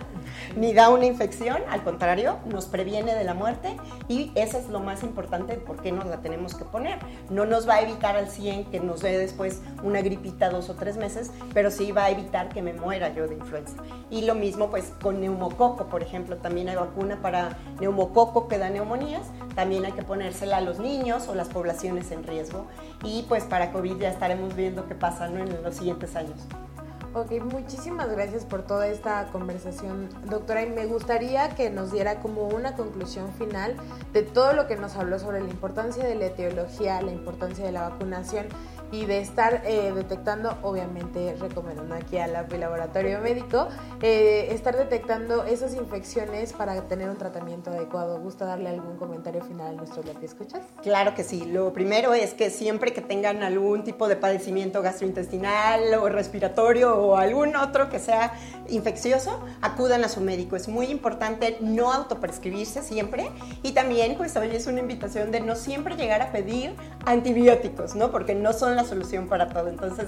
ni 0.56 0.72
da 0.72 0.88
una 0.88 1.04
infección, 1.04 1.58
al 1.70 1.84
contrario, 1.84 2.38
nos 2.46 2.66
previene 2.66 3.14
de 3.14 3.24
la 3.24 3.34
muerte 3.34 3.76
y 4.08 4.32
eso 4.34 4.58
es 4.58 4.68
lo 4.68 4.80
más 4.80 5.02
importante 5.02 5.54
por 5.54 5.80
qué 5.82 5.92
nos 5.92 6.06
la 6.06 6.18
tenemos 6.18 6.54
que 6.54 6.64
poner. 6.64 6.98
No 7.30 7.44
nos 7.44 7.68
va 7.68 7.74
a 7.74 7.82
evitar 7.82 8.16
al 8.16 8.28
100 8.28 8.66
que 8.66 8.80
nos 8.80 9.00
dé 9.00 9.18
después 9.18 9.60
una 9.82 10.00
gripita 10.00 10.48
dos 10.48 10.70
o 10.70 10.74
tres 10.74 10.96
meses, 10.96 11.30
pero 11.52 11.70
sí 11.70 11.92
va 11.92 12.04
a 12.04 12.10
evitar 12.10 12.48
que 12.48 12.62
me 12.62 12.72
muera 12.72 13.12
yo 13.14 13.28
de 13.28 13.34
influenza. 13.34 13.76
Y 14.10 14.22
lo 14.22 14.34
mismo 14.34 14.70
pues 14.70 14.92
con 15.02 15.20
neumococo, 15.20 15.86
por 15.86 16.02
ejemplo, 16.02 16.36
también 16.36 16.68
hay 16.68 16.76
vacuna 16.76 17.20
para 17.20 17.58
neumococo 17.78 18.48
que 18.48 18.58
da 18.58 18.70
neumonías, 18.70 19.26
también 19.54 19.84
hay 19.84 19.92
que 19.92 20.02
ponérsela 20.02 20.58
a 20.58 20.60
los 20.62 20.78
niños 20.78 21.28
o 21.28 21.34
las 21.34 21.48
poblaciones 21.48 22.10
en 22.10 22.24
riesgo 22.24 22.66
y 23.04 23.24
pues 23.28 23.44
para 23.44 23.72
COVID 23.72 23.98
ya 23.98 24.08
estaremos 24.08 24.56
viendo 24.56 24.86
qué 24.86 24.94
pasa 24.94 25.26
en 25.26 25.62
los 25.62 25.74
siguientes 25.74 26.16
años. 26.16 26.46
Ok, 27.16 27.30
muchísimas 27.50 28.10
gracias 28.10 28.44
por 28.44 28.60
toda 28.60 28.88
esta 28.88 29.28
conversación, 29.32 30.10
doctora. 30.26 30.64
Y 30.64 30.66
me 30.68 30.84
gustaría 30.84 31.48
que 31.48 31.70
nos 31.70 31.90
diera 31.90 32.20
como 32.20 32.46
una 32.46 32.76
conclusión 32.76 33.32
final 33.38 33.74
de 34.12 34.22
todo 34.22 34.52
lo 34.52 34.66
que 34.66 34.76
nos 34.76 34.96
habló 34.96 35.18
sobre 35.18 35.40
la 35.40 35.48
importancia 35.48 36.04
de 36.04 36.14
la 36.14 36.26
etiología, 36.26 37.00
la 37.00 37.12
importancia 37.12 37.64
de 37.64 37.72
la 37.72 37.88
vacunación 37.88 38.48
y 38.92 39.04
de 39.04 39.20
estar 39.20 39.62
eh, 39.64 39.92
detectando, 39.94 40.56
obviamente 40.62 41.36
recomendando 41.40 41.94
aquí 41.94 42.18
al 42.18 42.32
laboratorio 42.32 43.20
médico, 43.20 43.68
eh, 44.02 44.48
estar 44.50 44.76
detectando 44.76 45.44
esas 45.44 45.74
infecciones 45.74 46.52
para 46.52 46.80
tener 46.82 47.08
un 47.08 47.16
tratamiento 47.16 47.70
adecuado. 47.70 48.20
¿Gusta 48.20 48.44
darle 48.44 48.68
algún 48.68 48.96
comentario 48.96 49.42
final 49.44 49.68
a 49.68 49.72
nuestro 49.72 50.02
que 50.02 50.26
escuchas? 50.26 50.60
Claro 50.82 51.14
que 51.14 51.24
sí. 51.24 51.44
Lo 51.44 51.72
primero 51.72 52.14
es 52.14 52.34
que 52.34 52.50
siempre 52.50 52.92
que 52.92 53.00
tengan 53.00 53.42
algún 53.42 53.84
tipo 53.84 54.08
de 54.08 54.16
padecimiento 54.16 54.82
gastrointestinal 54.82 55.94
o 55.94 56.08
respiratorio 56.08 56.96
o 56.96 57.16
algún 57.16 57.56
otro 57.56 57.88
que 57.88 57.98
sea 57.98 58.32
infeccioso, 58.68 59.40
acudan 59.62 60.04
a 60.04 60.08
su 60.08 60.20
médico. 60.20 60.56
Es 60.56 60.68
muy 60.68 60.86
importante 60.86 61.58
no 61.60 61.92
autoprescribirse 61.92 62.82
siempre 62.82 63.30
y 63.62 63.72
también 63.72 64.16
pues 64.16 64.36
hoy 64.36 64.54
es 64.54 64.66
una 64.66 64.80
invitación 64.80 65.30
de 65.30 65.40
no 65.40 65.56
siempre 65.56 65.96
llegar 65.96 66.22
a 66.22 66.32
pedir 66.32 66.74
antibióticos, 67.04 67.94
¿no? 67.94 68.10
Porque 68.10 68.34
no 68.34 68.52
son 68.52 68.75
la 68.76 68.84
solución 68.84 69.26
para 69.26 69.48
todo. 69.48 69.68
Entonces, 69.68 70.06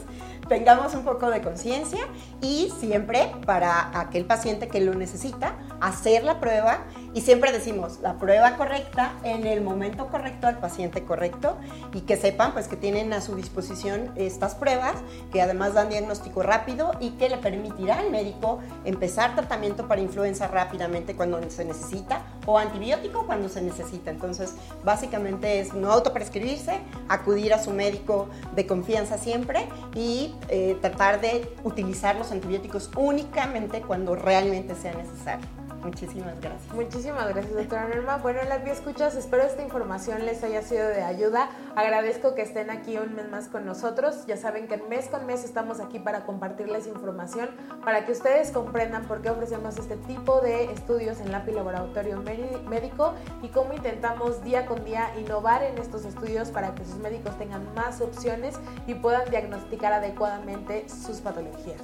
tengamos 0.48 0.94
un 0.94 1.04
poco 1.04 1.30
de 1.30 1.42
conciencia 1.42 2.00
y 2.40 2.72
siempre 2.78 3.32
para 3.46 3.98
aquel 3.98 4.24
paciente 4.24 4.68
que 4.68 4.80
lo 4.80 4.94
necesita, 4.94 5.56
hacer 5.80 6.24
la 6.24 6.40
prueba 6.40 6.84
y 7.14 7.20
siempre 7.22 7.52
decimos 7.52 8.00
la 8.02 8.14
prueba 8.18 8.56
correcta 8.56 9.14
en 9.22 9.46
el 9.46 9.60
momento 9.60 10.08
correcto 10.08 10.46
al 10.46 10.58
paciente 10.58 11.04
correcto 11.04 11.56
y 11.92 12.02
que 12.02 12.16
sepan 12.16 12.52
pues 12.52 12.68
que 12.68 12.76
tienen 12.76 13.12
a 13.12 13.20
su 13.20 13.34
disposición 13.34 14.12
estas 14.16 14.54
pruebas 14.54 14.96
que 15.32 15.42
además 15.42 15.74
dan 15.74 15.88
diagnóstico 15.88 16.42
rápido 16.42 16.92
y 17.00 17.10
que 17.10 17.28
le 17.28 17.38
permitirá 17.38 17.98
al 17.98 18.10
médico 18.10 18.60
empezar 18.84 19.34
tratamiento 19.34 19.88
para 19.88 20.00
influenza 20.00 20.48
rápidamente 20.48 21.14
cuando 21.14 21.40
se 21.50 21.64
necesita 21.64 22.22
o 22.46 22.58
antibiótico 22.58 23.26
cuando 23.26 23.48
se 23.48 23.60
necesita. 23.62 24.10
Entonces, 24.10 24.54
básicamente 24.84 25.60
es 25.60 25.74
no 25.74 25.92
autoprescribirse, 25.92 26.80
acudir 27.08 27.52
a 27.54 27.62
su 27.62 27.70
médico 27.70 28.28
de 28.54 28.66
confianza 28.66 29.18
siempre 29.18 29.68
y 29.94 30.34
eh, 30.48 30.76
tratar 30.80 31.20
de 31.20 31.54
utilizar 31.64 32.16
los 32.16 32.32
antibióticos 32.32 32.90
únicamente 32.96 33.82
cuando 33.82 34.14
realmente 34.14 34.74
sea 34.74 34.94
necesario. 34.94 35.67
Muchísimas 35.88 36.38
gracias. 36.40 36.74
Muchísimas 36.74 37.28
gracias, 37.28 37.54
doctora 37.54 37.88
Norma. 37.88 38.18
Bueno, 38.18 38.40
las 38.46 38.62
vi 38.62 38.70
escuchas, 38.70 39.14
espero 39.16 39.44
esta 39.44 39.62
información 39.62 40.26
les 40.26 40.44
haya 40.44 40.60
sido 40.60 40.86
de 40.86 41.02
ayuda. 41.02 41.48
Agradezco 41.76 42.34
que 42.34 42.42
estén 42.42 42.68
aquí 42.68 42.98
un 42.98 43.14
mes 43.14 43.28
más 43.30 43.48
con 43.48 43.64
nosotros. 43.64 44.26
Ya 44.26 44.36
saben 44.36 44.68
que 44.68 44.76
mes 44.76 45.08
con 45.08 45.24
mes 45.24 45.44
estamos 45.44 45.80
aquí 45.80 45.98
para 45.98 46.26
compartirles 46.26 46.86
información, 46.86 47.48
para 47.84 48.04
que 48.04 48.12
ustedes 48.12 48.50
comprendan 48.50 49.06
por 49.06 49.22
qué 49.22 49.30
ofrecemos 49.30 49.78
este 49.78 49.96
tipo 49.96 50.42
de 50.42 50.64
estudios 50.64 51.20
en 51.20 51.32
LAPI 51.32 51.52
Laboratorio 51.52 52.22
Médico 52.22 53.14
y 53.42 53.48
cómo 53.48 53.72
intentamos 53.72 54.44
día 54.44 54.66
con 54.66 54.84
día 54.84 55.10
innovar 55.18 55.62
en 55.62 55.78
estos 55.78 56.04
estudios 56.04 56.50
para 56.50 56.74
que 56.74 56.84
sus 56.84 56.96
médicos 56.96 57.36
tengan 57.38 57.74
más 57.74 58.02
opciones 58.02 58.56
y 58.86 58.94
puedan 58.94 59.30
diagnosticar 59.30 59.94
adecuadamente 59.94 60.86
sus 60.88 61.20
patologías. 61.22 61.80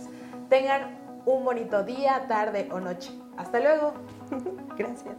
Tengan 0.50 1.22
un 1.24 1.42
bonito 1.42 1.82
día, 1.84 2.26
tarde 2.28 2.68
o 2.70 2.80
noche. 2.80 3.23
Hasta 3.36 3.60
luego. 3.60 3.94
Gracias. 4.76 5.16